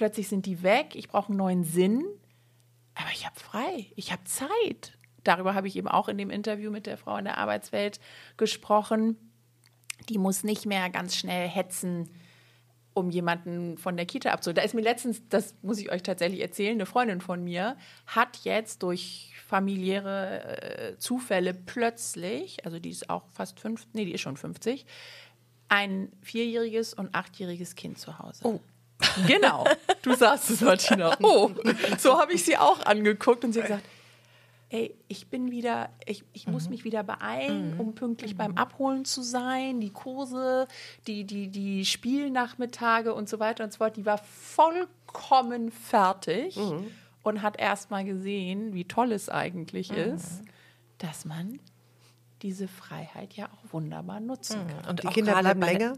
Plötzlich 0.00 0.28
sind 0.28 0.46
die 0.46 0.62
weg, 0.62 0.94
ich 0.94 1.08
brauche 1.08 1.28
einen 1.28 1.36
neuen 1.36 1.62
Sinn 1.62 2.04
aber 3.00 3.10
ich 3.12 3.24
habe 3.24 3.38
frei, 3.38 3.86
ich 3.96 4.12
habe 4.12 4.24
Zeit. 4.24 4.98
Darüber 5.24 5.54
habe 5.54 5.68
ich 5.68 5.76
eben 5.76 5.88
auch 5.88 6.08
in 6.08 6.18
dem 6.18 6.30
Interview 6.30 6.70
mit 6.70 6.86
der 6.86 6.96
Frau 6.96 7.16
in 7.16 7.24
der 7.24 7.38
Arbeitswelt 7.38 8.00
gesprochen. 8.36 9.16
Die 10.08 10.18
muss 10.18 10.44
nicht 10.44 10.66
mehr 10.66 10.88
ganz 10.90 11.16
schnell 11.16 11.48
hetzen, 11.48 12.10
um 12.94 13.10
jemanden 13.10 13.78
von 13.78 13.96
der 13.96 14.06
Kita 14.06 14.30
abzuholen. 14.30 14.56
Da 14.56 14.62
ist 14.62 14.74
mir 14.74 14.80
letztens, 14.80 15.22
das 15.28 15.54
muss 15.62 15.78
ich 15.78 15.90
euch 15.92 16.02
tatsächlich 16.02 16.40
erzählen, 16.40 16.74
eine 16.74 16.86
Freundin 16.86 17.20
von 17.20 17.44
mir 17.44 17.76
hat 18.06 18.38
jetzt 18.44 18.82
durch 18.82 19.32
familiäre 19.46 20.62
äh, 20.62 20.98
Zufälle 20.98 21.54
plötzlich, 21.54 22.64
also 22.64 22.78
die 22.78 22.90
ist 22.90 23.10
auch 23.10 23.28
fast 23.28 23.60
fünf, 23.60 23.86
nee, 23.92 24.04
die 24.04 24.12
ist 24.12 24.20
schon 24.20 24.36
50, 24.36 24.86
ein 25.68 26.12
vierjähriges 26.22 26.94
und 26.94 27.14
achtjähriges 27.14 27.74
Kind 27.76 27.98
zu 27.98 28.18
Hause. 28.18 28.40
Oh. 28.44 28.60
Genau, 29.26 29.64
du 30.02 30.14
sagst 30.14 30.50
es, 30.50 30.60
Martina. 30.60 31.16
Oh, 31.22 31.50
so 31.98 32.18
habe 32.18 32.32
ich 32.32 32.44
sie 32.44 32.56
auch 32.56 32.84
angeguckt 32.84 33.44
und 33.44 33.52
sie 33.52 33.60
hat 33.60 33.68
gesagt, 33.68 33.84
ey, 34.70 34.94
ich 35.08 35.28
bin 35.28 35.50
wieder, 35.50 35.90
ich, 36.06 36.24
ich 36.32 36.46
mhm. 36.46 36.52
muss 36.52 36.68
mich 36.68 36.84
wieder 36.84 37.02
beeilen, 37.02 37.74
mhm. 37.74 37.80
um 37.80 37.94
pünktlich 37.94 38.34
mhm. 38.34 38.38
beim 38.38 38.56
Abholen 38.56 39.04
zu 39.04 39.22
sein. 39.22 39.80
Die 39.80 39.90
Kurse, 39.90 40.66
die, 41.06 41.24
die, 41.24 41.48
die 41.48 41.84
Spielnachmittage 41.84 43.12
und 43.12 43.28
so 43.28 43.40
weiter 43.40 43.64
und 43.64 43.72
so 43.72 43.78
fort, 43.78 43.96
die 43.96 44.06
war 44.06 44.18
vollkommen 44.18 45.72
fertig 45.72 46.56
mhm. 46.56 46.86
und 47.22 47.42
hat 47.42 47.58
erst 47.58 47.90
mal 47.90 48.04
gesehen, 48.04 48.72
wie 48.72 48.84
toll 48.84 49.12
es 49.12 49.28
eigentlich 49.28 49.90
mhm. 49.90 50.14
ist, 50.14 50.42
dass 50.98 51.24
man 51.24 51.58
diese 52.42 52.68
Freiheit 52.68 53.34
ja 53.34 53.46
auch 53.46 53.72
wunderbar 53.72 54.20
nutzen 54.20 54.64
mhm. 54.64 54.68
kann. 54.68 54.90
Und 54.90 55.02
die 55.02 55.08
Kinder 55.08 55.40
bleiben 55.40 55.60
länger? 55.60 55.94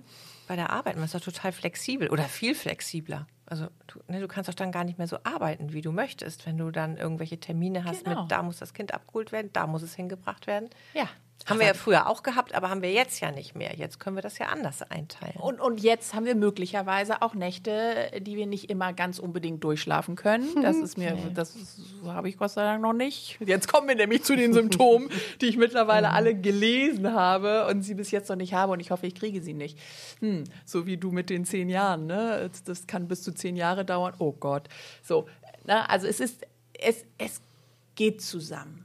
bei 0.48 0.56
der 0.56 0.70
Arbeit. 0.70 0.96
Man 0.96 1.04
ist 1.04 1.14
doch 1.14 1.20
total 1.20 1.52
flexibel 1.52 2.08
oder 2.08 2.24
viel 2.24 2.54
flexibler. 2.54 3.26
Also 3.46 3.68
du, 3.86 4.00
ne, 4.08 4.20
du 4.20 4.28
kannst 4.28 4.48
doch 4.48 4.54
dann 4.54 4.72
gar 4.72 4.84
nicht 4.84 4.98
mehr 4.98 5.06
so 5.06 5.18
arbeiten, 5.24 5.72
wie 5.72 5.82
du 5.82 5.92
möchtest, 5.92 6.46
wenn 6.46 6.56
du 6.56 6.70
dann 6.70 6.96
irgendwelche 6.96 7.38
Termine 7.38 7.84
hast 7.84 8.04
genau. 8.04 8.22
mit, 8.22 8.32
da 8.32 8.42
muss 8.42 8.58
das 8.58 8.72
Kind 8.72 8.94
abgeholt 8.94 9.30
werden, 9.30 9.50
da 9.52 9.66
muss 9.66 9.82
es 9.82 9.94
hingebracht 9.94 10.46
werden. 10.46 10.70
Ja. 10.94 11.08
Haben 11.46 11.60
wir 11.60 11.66
ja 11.66 11.74
früher 11.74 12.08
auch 12.08 12.22
gehabt, 12.22 12.54
aber 12.54 12.70
haben 12.70 12.82
wir 12.82 12.92
jetzt 12.92 13.20
ja 13.20 13.32
nicht 13.32 13.54
mehr. 13.54 13.74
Jetzt 13.76 13.98
können 13.98 14.16
wir 14.16 14.22
das 14.22 14.38
ja 14.38 14.46
anders 14.46 14.82
einteilen. 14.82 15.36
Und, 15.36 15.60
und 15.60 15.80
jetzt 15.80 16.14
haben 16.14 16.24
wir 16.24 16.34
möglicherweise 16.34 17.22
auch 17.22 17.34
Nächte, 17.34 18.10
die 18.20 18.36
wir 18.36 18.46
nicht 18.46 18.70
immer 18.70 18.92
ganz 18.92 19.18
unbedingt 19.18 19.62
durchschlafen 19.64 20.16
können. 20.16 20.62
Das 20.62 20.76
ist 20.76 20.96
mir, 20.96 21.12
nee. 21.12 21.32
das 21.34 21.56
habe 22.04 22.28
ich 22.28 22.36
Gott 22.36 22.50
sei 22.50 22.62
Dank 22.62 22.82
noch 22.82 22.92
nicht. 22.92 23.38
Jetzt 23.44 23.66
kommen 23.72 23.88
wir 23.88 23.94
nämlich 23.94 24.22
zu 24.24 24.36
den 24.36 24.52
Symptomen, 24.52 25.08
die 25.40 25.46
ich 25.46 25.56
mittlerweile 25.56 26.08
mhm. 26.08 26.14
alle 26.14 26.34
gelesen 26.34 27.12
habe 27.12 27.66
und 27.66 27.82
sie 27.82 27.94
bis 27.94 28.10
jetzt 28.10 28.28
noch 28.28 28.36
nicht 28.36 28.54
habe 28.54 28.72
und 28.72 28.80
ich 28.80 28.90
hoffe, 28.90 29.06
ich 29.06 29.14
kriege 29.14 29.42
sie 29.42 29.54
nicht. 29.54 29.78
Hm, 30.20 30.44
so 30.64 30.86
wie 30.86 30.96
du 30.96 31.10
mit 31.10 31.30
den 31.30 31.44
zehn 31.44 31.68
Jahren, 31.68 32.06
ne? 32.06 32.50
Das 32.64 32.86
kann 32.86 33.08
bis 33.08 33.22
zu 33.22 33.32
zehn 33.32 33.56
Jahre 33.56 33.84
dauern. 33.84 34.14
Oh 34.18 34.32
Gott. 34.32 34.68
So, 35.02 35.26
na, 35.64 35.86
also 35.86 36.06
es 36.06 36.20
ist, 36.20 36.46
es, 36.78 37.04
es 37.18 37.40
geht 37.94 38.22
zusammen. 38.22 38.84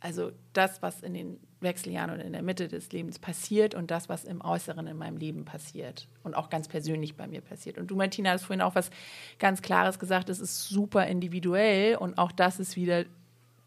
Also 0.00 0.32
das, 0.52 0.82
was 0.82 1.02
in 1.02 1.14
den 1.14 1.40
Wechseljahren 1.60 2.10
und 2.10 2.20
in 2.20 2.32
der 2.32 2.42
Mitte 2.42 2.68
des 2.68 2.92
Lebens 2.92 3.18
passiert 3.18 3.74
und 3.74 3.90
das, 3.90 4.08
was 4.08 4.24
im 4.24 4.42
Äußeren 4.42 4.86
in 4.86 4.96
meinem 4.96 5.16
Leben 5.16 5.44
passiert 5.44 6.06
und 6.22 6.34
auch 6.34 6.50
ganz 6.50 6.68
persönlich 6.68 7.16
bei 7.16 7.26
mir 7.26 7.40
passiert. 7.40 7.78
Und 7.78 7.90
du, 7.90 7.96
Martina, 7.96 8.30
hast 8.30 8.44
vorhin 8.44 8.60
auch 8.60 8.74
was 8.74 8.90
ganz 9.38 9.62
Klares 9.62 9.98
gesagt, 9.98 10.28
es 10.28 10.40
ist 10.40 10.68
super 10.68 11.06
individuell 11.06 11.96
und 11.96 12.18
auch 12.18 12.32
das 12.32 12.60
ist 12.60 12.76
wieder 12.76 13.04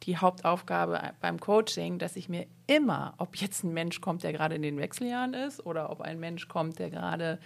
die 0.04 0.18
Hauptaufgabe 0.18 1.00
beim 1.20 1.40
Coaching, 1.40 2.00
dass 2.00 2.16
ich 2.16 2.30
mir 2.30 2.46
immer, 2.68 3.16
ob 3.18 3.36
jetzt 3.36 3.64
ein 3.64 3.74
Mensch 3.74 4.02
kommt, 4.02 4.24
der 4.24 4.34
gerade 4.34 4.56
in 4.56 4.62
den 4.62 4.78
Wechseljahren 4.78 5.34
ist 5.34 5.66
oder 5.66 5.90
ob 5.90 6.02
ein 6.02 6.20
Mensch 6.20 6.48
kommt, 6.48 6.80
der 6.80 6.90
gerade 6.90 7.40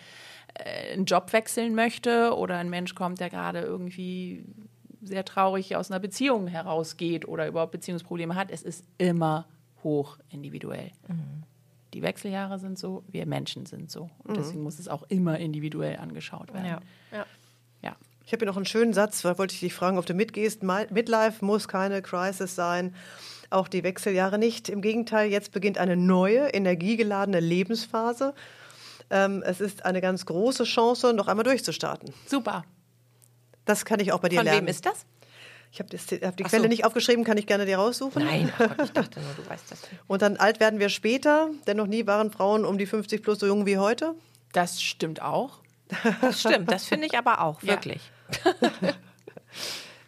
äh, 0.54 0.94
einen 0.94 1.06
Job 1.06 1.34
wechseln 1.34 1.74
möchte 1.74 2.36
oder 2.36 2.58
ein 2.58 2.70
Mensch 2.70 2.96
kommt, 2.96 3.20
der 3.20 3.30
gerade 3.30 3.62
irgendwie 3.62 4.46
sehr 5.02 5.26
traurig 5.26 5.76
aus 5.76 5.92
einer 5.92 6.00
Beziehung 6.00 6.48
herausgeht 6.48 7.28
oder 7.28 7.48
überhaupt 7.48 7.72
Beziehungsprobleme 7.72 8.36
hat, 8.36 8.52
es 8.52 8.62
ist 8.62 8.86
immer 8.98 9.46
hoch 9.84 10.18
individuell. 10.30 10.92
Mhm. 11.08 11.44
Die 11.94 12.02
Wechseljahre 12.02 12.58
sind 12.58 12.80
so, 12.80 13.04
wir 13.08 13.26
Menschen 13.26 13.66
sind 13.66 13.92
so. 13.92 14.10
Und 14.24 14.32
mhm. 14.32 14.34
deswegen 14.36 14.64
muss 14.64 14.80
es 14.80 14.88
auch 14.88 15.04
immer 15.10 15.38
individuell 15.38 15.98
angeschaut 15.98 16.54
werden. 16.54 16.66
Ja. 16.66 16.80
ja. 17.12 17.26
ja. 17.82 17.96
Ich 18.26 18.32
habe 18.32 18.40
hier 18.40 18.48
noch 18.48 18.58
einen 18.58 18.66
schönen 18.66 18.94
Satz, 18.94 19.22
da 19.22 19.38
wollte 19.38 19.54
ich 19.54 19.60
dich 19.60 19.74
fragen, 19.74 19.98
ob 19.98 20.06
du 20.06 20.14
mitgehst. 20.14 20.64
Midlife 20.64 21.44
muss 21.46 21.68
keine 21.68 22.02
Crisis 22.02 22.56
sein. 22.56 22.96
auch 23.50 23.68
die 23.68 23.84
Wechseljahre 23.84 24.40
nicht. 24.40 24.70
Im 24.70 24.82
Gegenteil, 24.82 25.30
jetzt 25.30 25.52
beginnt 25.52 25.78
eine 25.78 25.96
neue, 25.96 26.48
energiegeladene 26.48 27.40
Lebensphase. 27.40 28.34
Ähm, 29.10 29.44
es 29.46 29.62
ist 29.62 29.86
eine 29.86 30.02
ganz 30.02 30.26
große 30.26 30.64
Chance, 30.64 31.14
noch 31.14 31.28
einmal 31.28 31.44
durchzustarten. 31.44 32.14
Super. 32.26 32.64
Das 33.66 33.86
kann 33.86 34.00
ich 34.00 34.12
auch 34.12 34.20
bei 34.20 34.30
dir 34.30 34.38
Von 34.38 34.46
lernen. 34.46 34.62
wem 34.62 34.68
ist 34.68 34.86
das? 34.86 35.06
Ich 35.74 35.80
habe 35.80 35.90
hab 35.98 36.38
die 36.38 36.46
Ach 36.46 36.50
Quelle 36.50 36.64
so. 36.64 36.70
nicht 36.70 36.86
aufgeschrieben, 36.86 37.24
kann 37.24 37.36
ich 37.40 37.48
gerne 37.48 37.66
dir 37.66 37.78
raussuchen. 37.80 38.24
Nein, 38.24 38.54
oh 38.60 38.68
Gott, 38.68 38.78
ich 38.84 38.92
dachte 38.94 39.20
nur, 39.20 39.34
du 39.34 39.50
weißt 39.50 39.72
das. 39.72 39.82
Und 40.06 40.22
dann 40.22 40.38
alt 40.38 40.60
werden 40.60 40.80
wir 40.80 40.90
später, 40.90 41.50
denn 41.66 41.78
noch 41.78 41.88
nie 41.88 42.06
waren 42.06 42.30
Frauen 42.30 42.64
um 42.64 42.78
die 42.78 42.86
50 42.86 43.24
plus 43.24 43.40
so 43.40 43.48
jung 43.48 43.66
wie 43.66 43.80
heute. 43.80 44.14
Das 44.52 44.84
stimmt 44.84 45.24
auch. 45.24 45.62
Das 46.22 46.42
stimmt, 46.42 46.72
das 46.72 46.86
finde 46.86 47.08
ich 47.08 47.18
aber 47.18 47.42
auch, 47.42 47.64
Ja. 47.64 47.70
wirklich. 47.74 48.02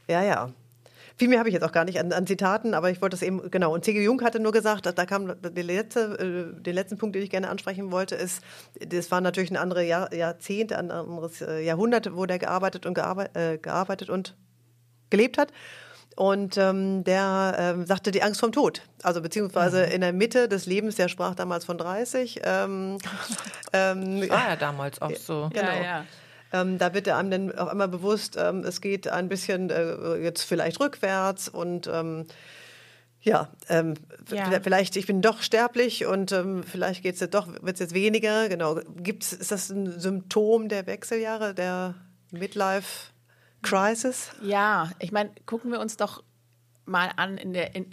Ja, 0.08 0.24
ja. 0.24 0.52
Viel 1.18 1.30
mehr 1.30 1.40
habe 1.40 1.50
ich 1.50 1.54
jetzt 1.54 1.64
auch 1.64 1.72
gar 1.72 1.86
nicht 1.86 2.00
an, 2.00 2.12
an 2.12 2.28
Zitaten, 2.28 2.74
aber 2.74 2.92
ich 2.92 3.02
wollte 3.02 3.16
es 3.16 3.22
eben, 3.24 3.50
genau. 3.50 3.74
Und 3.74 3.86
C.G. 3.86 4.04
Jung 4.04 4.22
hatte 4.22 4.40
nur 4.40 4.52
gesagt, 4.52 4.86
da 4.86 4.92
da 4.92 5.06
kam 5.06 5.34
der 5.42 5.64
letzte, 5.64 6.54
äh, 6.58 6.62
den 6.62 6.76
letzten 6.76 6.98
Punkt, 6.98 7.16
den 7.16 7.24
ich 7.24 7.30
gerne 7.30 7.50
ansprechen 7.50 7.90
wollte, 7.92 8.16
ist, 8.16 8.44
das 8.86 9.10
war 9.12 9.22
natürlich 9.22 9.50
ein 9.50 9.58
anderes 9.58 9.88
Jahr, 9.88 10.14
Jahrzehnt, 10.14 10.74
ein 10.74 10.92
anderes 10.92 11.42
äh, 11.42 11.62
Jahrhundert, 11.62 12.16
wo 12.16 12.26
der 12.26 12.38
gearbeitet 12.38 12.86
und 12.86 12.94
gearbeitet, 12.96 13.36
äh, 13.36 13.58
gearbeitet 13.58 14.10
und 14.10 14.36
gelebt 15.10 15.38
hat. 15.38 15.52
Und 16.16 16.58
ähm, 16.58 17.04
der 17.04 17.56
ähm, 17.60 17.86
sagte 17.86 18.12
die 18.12 18.24
Angst 18.24 18.40
vom 18.40 18.54
Tod. 18.54 18.84
Also 19.04 19.22
beziehungsweise 19.22 19.84
in 19.84 20.00
der 20.00 20.14
Mitte 20.14 20.48
des 20.48 20.66
Lebens, 20.66 20.96
der 20.96 21.10
sprach 21.10 21.36
damals 21.36 21.66
von 21.66 21.78
30. 21.78 22.40
Ähm, 22.44 22.98
ähm, 23.74 24.30
War 24.30 24.50
ja 24.50 24.56
damals 24.56 25.02
auch 25.02 25.14
so. 25.16 25.50
Genau. 25.54 25.68
Ja, 25.68 25.84
ja. 25.84 26.06
ähm, 26.54 26.78
da 26.78 26.94
wird 26.94 27.10
einem 27.10 27.32
dann 27.32 27.58
auch 27.58 27.70
immer 27.70 27.90
bewusst, 27.90 28.38
ähm, 28.40 28.64
es 28.64 28.80
geht 28.80 29.10
ein 29.10 29.28
bisschen 29.28 29.70
äh, 29.70 30.16
jetzt 30.16 30.44
vielleicht 30.44 30.80
rückwärts 30.80 31.50
und 31.50 31.88
ähm, 31.88 32.28
ja, 33.22 33.50
ähm, 33.68 33.96
Ja. 34.30 34.52
vielleicht, 34.64 34.96
ich 34.96 35.08
bin 35.08 35.22
doch 35.22 35.42
sterblich 35.42 36.06
und 36.06 36.32
ähm, 36.32 36.64
vielleicht 36.64 37.02
geht's 37.04 37.20
jetzt 37.20 37.34
doch, 37.34 37.48
wird 37.48 37.74
es 37.74 37.80
jetzt 37.80 37.94
weniger. 37.94 38.48
Genau. 38.48 38.80
Gibt's, 38.98 39.34
ist 39.34 39.52
das 39.52 39.70
ein 39.70 40.00
Symptom 40.00 40.70
der 40.70 40.86
Wechseljahre, 40.86 41.54
der 41.54 41.96
Midlife 42.32 43.10
Crisis? 43.66 44.32
Ja, 44.42 44.92
ich 45.00 45.12
meine, 45.12 45.32
gucken 45.46 45.72
wir 45.72 45.80
uns 45.80 45.98
doch 45.98 46.24
mal 46.86 47.10
an 47.16 47.38
in 47.38 47.54
der, 47.54 47.76
in, 47.76 47.92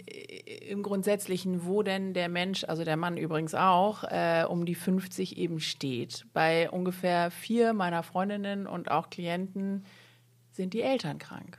im 0.69 0.83
Grundsätzlichen, 0.83 1.65
wo 1.65 1.81
denn 1.81 2.13
der 2.13 2.29
Mensch, 2.29 2.63
also 2.63 2.83
der 2.83 2.95
Mann 2.97 3.17
übrigens 3.17 3.55
auch, 3.55 4.03
äh, 4.03 4.45
um 4.47 4.65
die 4.65 4.75
50 4.75 5.37
eben 5.37 5.59
steht. 5.59 6.25
Bei 6.33 6.69
ungefähr 6.69 7.31
vier 7.31 7.73
meiner 7.73 8.03
Freundinnen 8.03 8.67
und 8.67 8.91
auch 8.91 9.09
Klienten 9.09 9.85
sind 10.51 10.73
die 10.75 10.81
Eltern 10.83 11.17
krank 11.17 11.57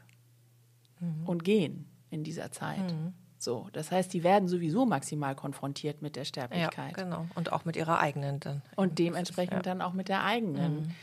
und 1.26 1.42
gehen 1.44 1.86
in 2.10 2.22
dieser 2.22 2.52
Zeit. 2.52 2.94
So, 3.36 3.68
das 3.72 3.90
heißt, 3.90 4.12
die 4.14 4.22
werden 4.22 4.48
sowieso 4.48 4.86
maximal 4.86 5.34
konfrontiert 5.34 6.00
mit 6.00 6.14
der 6.16 6.22
Ja, 6.22 6.26
Sterblichkeit. 6.28 6.94
genau. 6.94 7.26
Und 7.34 7.52
auch 7.52 7.64
mit 7.64 7.76
ihrer 7.76 7.98
eigenen 7.98 8.40
dann. 8.40 8.62
Und 8.76 8.98
dementsprechend 8.98 9.66
dann 9.66 9.82
auch 9.82 9.92
mit 9.92 10.08
der 10.08 10.24
eigenen. 10.24 10.94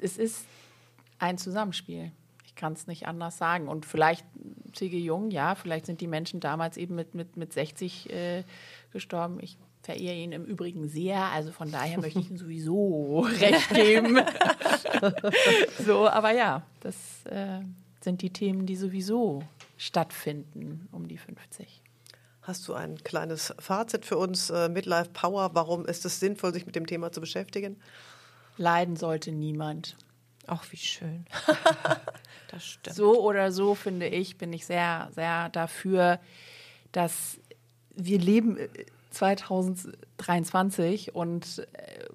Es 0.00 0.18
ist 0.18 0.44
ein 1.18 1.38
Zusammenspiel. 1.38 2.10
Ich 2.54 2.60
kann 2.60 2.74
es 2.74 2.86
nicht 2.86 3.08
anders 3.08 3.36
sagen. 3.36 3.66
Und 3.66 3.84
vielleicht, 3.84 4.24
C.G. 4.74 4.96
Jung, 4.96 5.32
ja, 5.32 5.56
vielleicht 5.56 5.86
sind 5.86 6.00
die 6.00 6.06
Menschen 6.06 6.38
damals 6.38 6.76
eben 6.76 6.94
mit, 6.94 7.12
mit, 7.12 7.36
mit 7.36 7.52
60 7.52 8.10
äh, 8.10 8.44
gestorben. 8.92 9.40
Ich 9.40 9.58
verehre 9.82 10.14
ihn 10.14 10.30
im 10.30 10.44
Übrigen 10.44 10.88
sehr, 10.88 11.24
also 11.24 11.50
von 11.50 11.72
daher 11.72 12.00
möchte 12.00 12.20
ich 12.20 12.30
ihm 12.30 12.36
sowieso 12.36 13.20
recht 13.40 13.70
geben. 13.70 14.20
so, 15.84 16.08
aber 16.08 16.30
ja, 16.30 16.62
das 16.78 17.26
äh, 17.26 17.58
sind 18.00 18.22
die 18.22 18.30
Themen, 18.30 18.66
die 18.66 18.76
sowieso 18.76 19.42
stattfinden 19.76 20.88
um 20.92 21.08
die 21.08 21.18
50. 21.18 21.82
Hast 22.42 22.68
du 22.68 22.74
ein 22.74 23.02
kleines 23.02 23.52
Fazit 23.58 24.06
für 24.06 24.16
uns, 24.16 24.50
äh, 24.50 24.68
Midlife 24.68 25.10
Power? 25.12 25.50
Warum 25.54 25.86
ist 25.86 26.04
es 26.04 26.20
sinnvoll, 26.20 26.52
sich 26.52 26.66
mit 26.66 26.76
dem 26.76 26.86
Thema 26.86 27.10
zu 27.10 27.20
beschäftigen? 27.20 27.80
Leiden 28.58 28.94
sollte 28.94 29.32
niemand. 29.32 29.96
Ach, 30.46 30.64
wie 30.70 30.76
schön. 30.76 31.26
das 32.54 32.64
stimmt. 32.64 32.96
So 32.96 33.22
oder 33.22 33.52
so 33.52 33.74
finde 33.74 34.06
ich, 34.06 34.38
bin 34.38 34.52
ich 34.52 34.66
sehr, 34.66 35.08
sehr 35.12 35.50
dafür, 35.50 36.18
dass 36.92 37.38
wir 37.94 38.18
leben 38.18 38.56
äh, 38.56 38.68
2023 39.10 41.14
und 41.14 41.66
äh, 41.72 42.06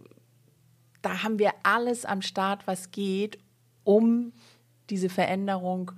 da 1.01 1.23
haben 1.23 1.39
wir 1.39 1.53
alles 1.63 2.05
am 2.05 2.21
Start, 2.21 2.67
was 2.67 2.91
geht, 2.91 3.39
um 3.83 4.33
diese 4.89 5.09
Veränderung 5.09 5.91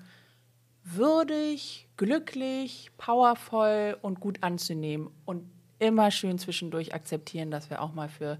würdig, 0.83 1.87
glücklich, 1.97 2.91
powervoll 2.97 3.97
und 4.01 4.19
gut 4.19 4.39
anzunehmen 4.41 5.09
und 5.25 5.49
immer 5.79 6.11
schön 6.11 6.37
zwischendurch 6.37 6.93
akzeptieren, 6.93 7.51
dass 7.51 7.69
wir 7.69 7.81
auch 7.81 7.93
mal 7.93 8.09
für 8.09 8.37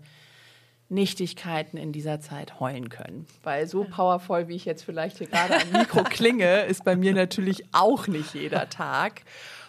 Nichtigkeiten 0.92 1.78
in 1.78 1.92
dieser 1.94 2.20
Zeit 2.20 2.60
heulen 2.60 2.90
können. 2.90 3.26
Weil 3.44 3.66
so 3.68 3.86
powervoll, 3.86 4.48
wie 4.50 4.56
ich 4.56 4.66
jetzt 4.66 4.84
vielleicht 4.84 5.18
hier 5.18 5.28
gerade 5.28 5.56
am 5.56 5.72
Mikro 5.72 6.04
klinge, 6.10 6.64
ist 6.64 6.84
bei 6.84 6.96
mir 6.96 7.14
natürlich 7.14 7.64
auch 7.72 8.08
nicht 8.08 8.34
jeder 8.34 8.70
Tag. 8.70 9.24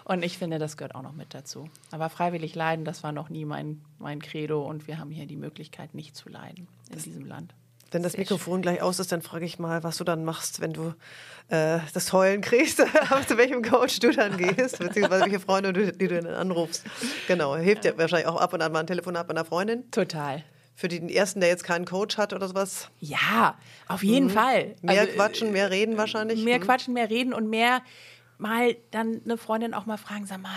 Und 0.04 0.24
ich 0.24 0.36
finde, 0.36 0.58
das 0.58 0.76
gehört 0.76 0.96
auch 0.96 1.02
noch 1.02 1.12
mit 1.12 1.32
dazu. 1.32 1.68
Aber 1.92 2.10
freiwillig 2.10 2.56
leiden, 2.56 2.84
das 2.84 3.04
war 3.04 3.12
noch 3.12 3.28
nie 3.28 3.44
mein, 3.44 3.82
mein 3.98 4.20
Credo. 4.20 4.68
Und 4.68 4.88
wir 4.88 4.98
haben 4.98 5.10
hier 5.10 5.26
die 5.26 5.36
Möglichkeit, 5.36 5.94
nicht 5.94 6.16
zu 6.16 6.28
leiden 6.28 6.66
in 6.90 6.98
diesem 6.98 7.24
Land. 7.24 7.54
Wenn 7.92 8.02
das 8.02 8.16
Mikrofon 8.16 8.62
gleich 8.62 8.80
aus 8.80 8.98
ist, 8.98 9.12
dann 9.12 9.22
frage 9.22 9.44
ich 9.44 9.58
mal, 9.58 9.84
was 9.84 9.98
du 9.98 10.04
dann 10.04 10.24
machst, 10.24 10.60
wenn 10.60 10.72
du 10.72 10.94
äh, 11.48 11.78
das 11.92 12.12
Heulen 12.12 12.40
kriegst, 12.40 12.78
zu 13.28 13.36
welchem 13.36 13.62
Coach 13.62 14.00
du 14.00 14.10
dann 14.10 14.38
gehst, 14.38 14.78
beziehungsweise 14.78 15.26
welche 15.26 15.40
Freunde, 15.40 15.72
du, 15.74 15.92
die 15.92 16.08
du 16.08 16.20
dann 16.20 16.34
anrufst. 16.34 16.84
Genau, 17.28 17.54
hilft 17.54 17.84
dir 17.84 17.96
wahrscheinlich 17.98 18.26
auch 18.26 18.40
ab 18.40 18.54
und 18.54 18.62
an 18.62 18.72
mal 18.72 18.80
ein 18.80 18.86
Telefonat 18.86 19.28
mit 19.28 19.36
einer 19.36 19.44
Freundin. 19.44 19.88
Total. 19.90 20.42
Für 20.74 20.88
den 20.88 21.08
ersten, 21.08 21.40
der 21.40 21.48
jetzt 21.50 21.64
keinen 21.64 21.84
Coach 21.84 22.16
hat 22.16 22.32
oder 22.32 22.48
sowas. 22.48 22.88
Ja, 22.98 23.56
auf 23.88 24.02
jeden 24.02 24.30
Fall. 24.30 24.74
Mehr 24.82 25.00
Also, 25.02 25.12
quatschen, 25.14 25.52
mehr 25.52 25.70
reden 25.70 25.96
wahrscheinlich. 25.98 26.42
Mehr 26.44 26.56
Hm. 26.56 26.62
quatschen, 26.64 26.94
mehr 26.94 27.10
reden 27.10 27.32
und 27.34 27.48
mehr 27.48 27.82
mal 28.38 28.74
dann 28.90 29.20
eine 29.24 29.36
Freundin 29.36 29.74
auch 29.74 29.86
mal 29.86 29.98
fragen, 29.98 30.26
sag 30.26 30.40
mal, 30.40 30.50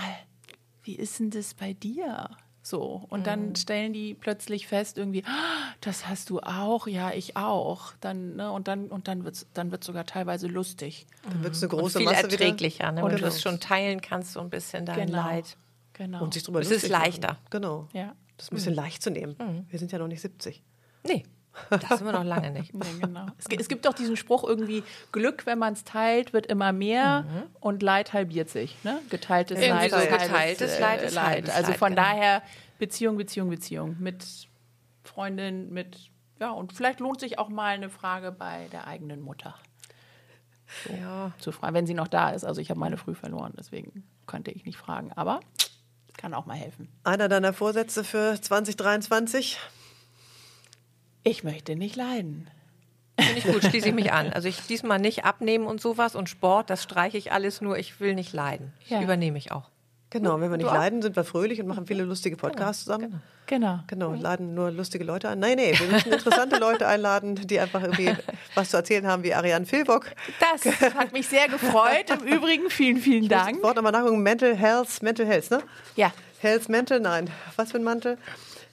wie 0.83 0.95
ist 0.95 1.19
denn 1.19 1.29
das 1.31 1.53
bei 1.53 1.73
dir? 1.73 2.29
So, 2.63 3.05
und 3.09 3.27
dann 3.27 3.49
Mhm. 3.49 3.55
stellen 3.57 3.93
die 3.93 4.15
plötzlich 4.15 4.65
fest, 4.67 4.97
irgendwie, 4.97 5.23
"Ah, 5.27 5.73
das 5.81 6.07
hast 6.07 6.31
du 6.31 6.39
auch, 6.39 6.87
ja, 6.87 7.11
ich 7.11 7.37
auch. 7.37 7.93
Dann, 8.01 8.37
ne, 8.37 8.51
und 8.51 8.67
dann, 8.67 8.87
und 8.87 9.07
dann 9.07 9.23
wird 9.23 9.35
es 9.35 9.45
dann 9.53 9.69
wird's 9.71 9.85
sogar 9.85 10.05
teilweise 10.07 10.47
lustig. 10.47 11.05
Dann 11.29 11.43
wird 11.43 11.53
es 11.53 11.61
eine 11.61 11.71
Und 11.71 11.79
große 11.79 11.99
viel 11.99 12.05
Masse 12.07 12.23
erträglicher, 12.23 12.91
ne? 12.91 13.03
Und 13.03 13.11
wenn 13.11 13.17
du 13.17 13.23
genau. 13.23 13.35
es 13.35 13.41
schon 13.41 13.59
teilen 13.59 14.01
kannst, 14.01 14.33
so 14.33 14.39
ein 14.39 14.49
bisschen 14.49 14.83
dein 14.87 15.05
Genau. 15.07 15.21
Leid. 15.21 15.57
Genau. 15.93 16.23
Und 16.23 16.33
sich 16.33 16.41
drüber 16.41 16.59
Es 16.61 16.71
ist 16.71 16.89
leichter. 16.89 17.27
Machen. 17.33 17.39
Genau. 17.51 17.87
ja. 17.93 18.15
Das 18.37 18.47
ist 18.47 18.51
ein 18.51 18.55
bisschen 18.55 18.73
leicht 18.75 19.01
zu 19.01 19.09
nehmen. 19.11 19.65
Wir 19.69 19.79
sind 19.79 19.91
ja 19.91 19.97
noch 19.99 20.07
nicht 20.07 20.21
70. 20.21 20.61
Nee, 21.07 21.23
das 21.69 21.99
sind 21.99 22.05
wir 22.05 22.11
noch 22.11 22.23
lange 22.23 22.51
nicht. 22.51 22.73
Nee, 22.73 22.85
genau. 22.99 23.27
es, 23.37 23.45
es 23.59 23.67
gibt 23.69 23.85
doch 23.85 23.93
diesen 23.93 24.17
Spruch 24.17 24.43
irgendwie, 24.43 24.83
Glück, 25.11 25.45
wenn 25.45 25.57
man 25.59 25.73
es 25.73 25.83
teilt, 25.83 26.33
wird 26.33 26.47
immer 26.47 26.73
mehr 26.73 27.25
und 27.61 27.81
Leid 27.81 28.13
halbiert 28.13 28.49
sich. 28.49 28.75
Ne? 28.83 28.99
Geteiltes 29.09 29.59
Leid 29.65 29.91
so, 29.91 29.97
geteiltes 29.97 30.79
Leid 30.79 31.01
ist 31.03 31.17
Also 31.17 31.71
Leid, 31.71 31.77
von 31.79 31.89
genau. 31.89 32.01
daher 32.01 32.41
Beziehung, 32.77 33.17
Beziehung, 33.17 33.49
Beziehung 33.49 33.95
mit 33.99 34.25
Freundin, 35.03 35.71
mit, 35.71 36.09
ja, 36.39 36.51
und 36.51 36.73
vielleicht 36.73 36.99
lohnt 36.99 37.19
sich 37.21 37.39
auch 37.39 37.47
mal 37.49 37.75
eine 37.75 37.89
Frage 37.89 38.31
bei 38.31 38.67
der 38.71 38.87
eigenen 38.87 39.21
Mutter 39.21 39.55
Ja. 40.99 41.31
zu 41.39 41.51
fragen, 41.51 41.73
wenn 41.75 41.87
sie 41.87 41.93
noch 41.93 42.07
da 42.07 42.31
ist. 42.31 42.43
Also 42.43 42.59
ich 42.59 42.69
habe 42.69 42.79
meine 42.79 42.97
früh 42.97 43.13
verloren, 43.15 43.53
deswegen 43.57 44.03
konnte 44.25 44.51
ich 44.51 44.65
nicht 44.65 44.77
fragen, 44.77 45.13
aber 45.13 45.39
kann 46.17 46.33
auch 46.33 46.45
mal 46.45 46.55
helfen. 46.57 46.87
Einer 47.03 47.29
deiner 47.29 47.53
Vorsätze 47.53 48.03
für 48.03 48.39
2023? 48.39 49.59
Ich 51.23 51.43
möchte 51.43 51.75
nicht 51.75 51.95
leiden. 51.95 52.49
Finde 53.19 53.39
ich 53.39 53.45
gut, 53.45 53.63
schließe 53.69 53.89
ich 53.89 53.95
mich 53.95 54.11
an. 54.11 54.31
Also 54.33 54.47
ich 54.47 54.61
diesmal 54.61 54.99
nicht 54.99 55.25
abnehmen 55.25 55.65
und 55.65 55.81
sowas 55.81 56.15
und 56.15 56.29
Sport, 56.29 56.69
das 56.69 56.83
streiche 56.83 57.17
ich 57.17 57.31
alles 57.31 57.61
nur, 57.61 57.77
ich 57.77 57.99
will 57.99 58.15
nicht 58.15 58.33
leiden. 58.33 58.73
Ja. 58.87 59.01
Übernehme 59.01 59.37
ich 59.37 59.51
auch. 59.51 59.69
Genau, 60.15 60.39
wenn 60.39 60.49
wir 60.49 60.57
nicht 60.57 60.65
leiden, 60.71 61.01
sind 61.01 61.15
wir 61.15 61.23
fröhlich 61.25 61.59
und 61.61 61.67
machen 61.67 61.85
viele 61.87 62.03
lustige 62.03 62.37
Podcasts 62.37 62.83
zusammen. 62.85 63.21
Genau. 63.47 63.79
Genau, 63.87 64.13
laden 64.13 64.53
nur 64.55 64.71
lustige 64.71 65.03
Leute 65.03 65.29
ein. 65.29 65.39
Nein, 65.39 65.57
nee, 65.57 65.77
wir 65.77 65.87
müssen 65.87 66.11
interessante 66.11 66.57
Leute 66.57 66.87
einladen, 66.87 67.35
die 67.35 67.59
einfach 67.59 67.81
irgendwie 67.83 68.15
was 68.55 68.69
zu 68.69 68.77
erzählen 68.77 69.05
haben, 69.05 69.23
wie 69.23 69.33
Ariane 69.33 69.65
Filbock. 69.65 70.07
Das 70.39 70.65
hat 70.95 71.11
mich 71.11 71.27
sehr 71.27 71.47
gefreut. 71.49 72.09
Im 72.09 72.25
Übrigen 72.25 72.69
vielen, 72.69 72.97
vielen 72.97 73.27
Dank. 73.27 73.61
Wort 73.61 73.75
nochmal 73.75 73.91
nachgucken, 73.91 74.23
Mental 74.23 74.55
Health, 74.55 75.03
Mental 75.03 75.25
Health, 75.25 75.51
ne? 75.51 75.59
Ja, 75.95 76.11
Health 76.39 76.69
Mental, 76.69 76.99
nein, 76.99 77.29
was 77.55 77.71
für 77.71 77.77
ein 77.77 77.83
Mantel? 77.83 78.17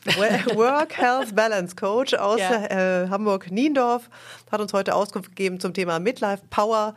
Work 0.54 0.96
Health 0.96 1.34
Balance 1.34 1.76
Coach 1.76 2.14
aus 2.14 2.40
Ja. 2.40 3.02
äh, 3.04 3.08
Hamburg-Niendorf 3.08 4.08
hat 4.50 4.60
uns 4.60 4.72
heute 4.72 4.94
Auskunft 4.94 5.30
gegeben 5.30 5.60
zum 5.60 5.74
Thema 5.74 5.98
Midlife 5.98 6.42
Power 6.50 6.94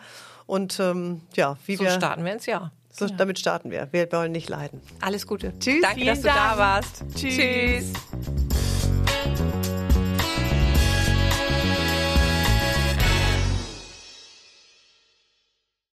und 0.48 0.80
ähm, 0.80 1.22
ja, 1.36 1.58
wie 1.66 1.76
So 1.76 1.84
wir 1.84 1.92
starten 1.92 2.24
wir 2.26 2.34
ins 2.34 2.46
Jahr. 2.46 2.72
So, 2.98 3.08
damit 3.08 3.40
starten 3.40 3.72
wir. 3.72 3.88
Wir 3.92 4.12
wollen 4.12 4.32
nicht 4.32 4.50
leiden. 4.50 4.82
Alles 5.02 5.28
Gute. 5.28 5.54
Tschüss. 5.60 5.82
Danke, 5.82 6.06
dass 6.06 6.22
du 6.22 6.28
da 6.28 6.34
Dank. 6.34 6.58
warst. 6.58 7.04
Tschüss. 7.16 7.36
Tschüss. 7.36 8.55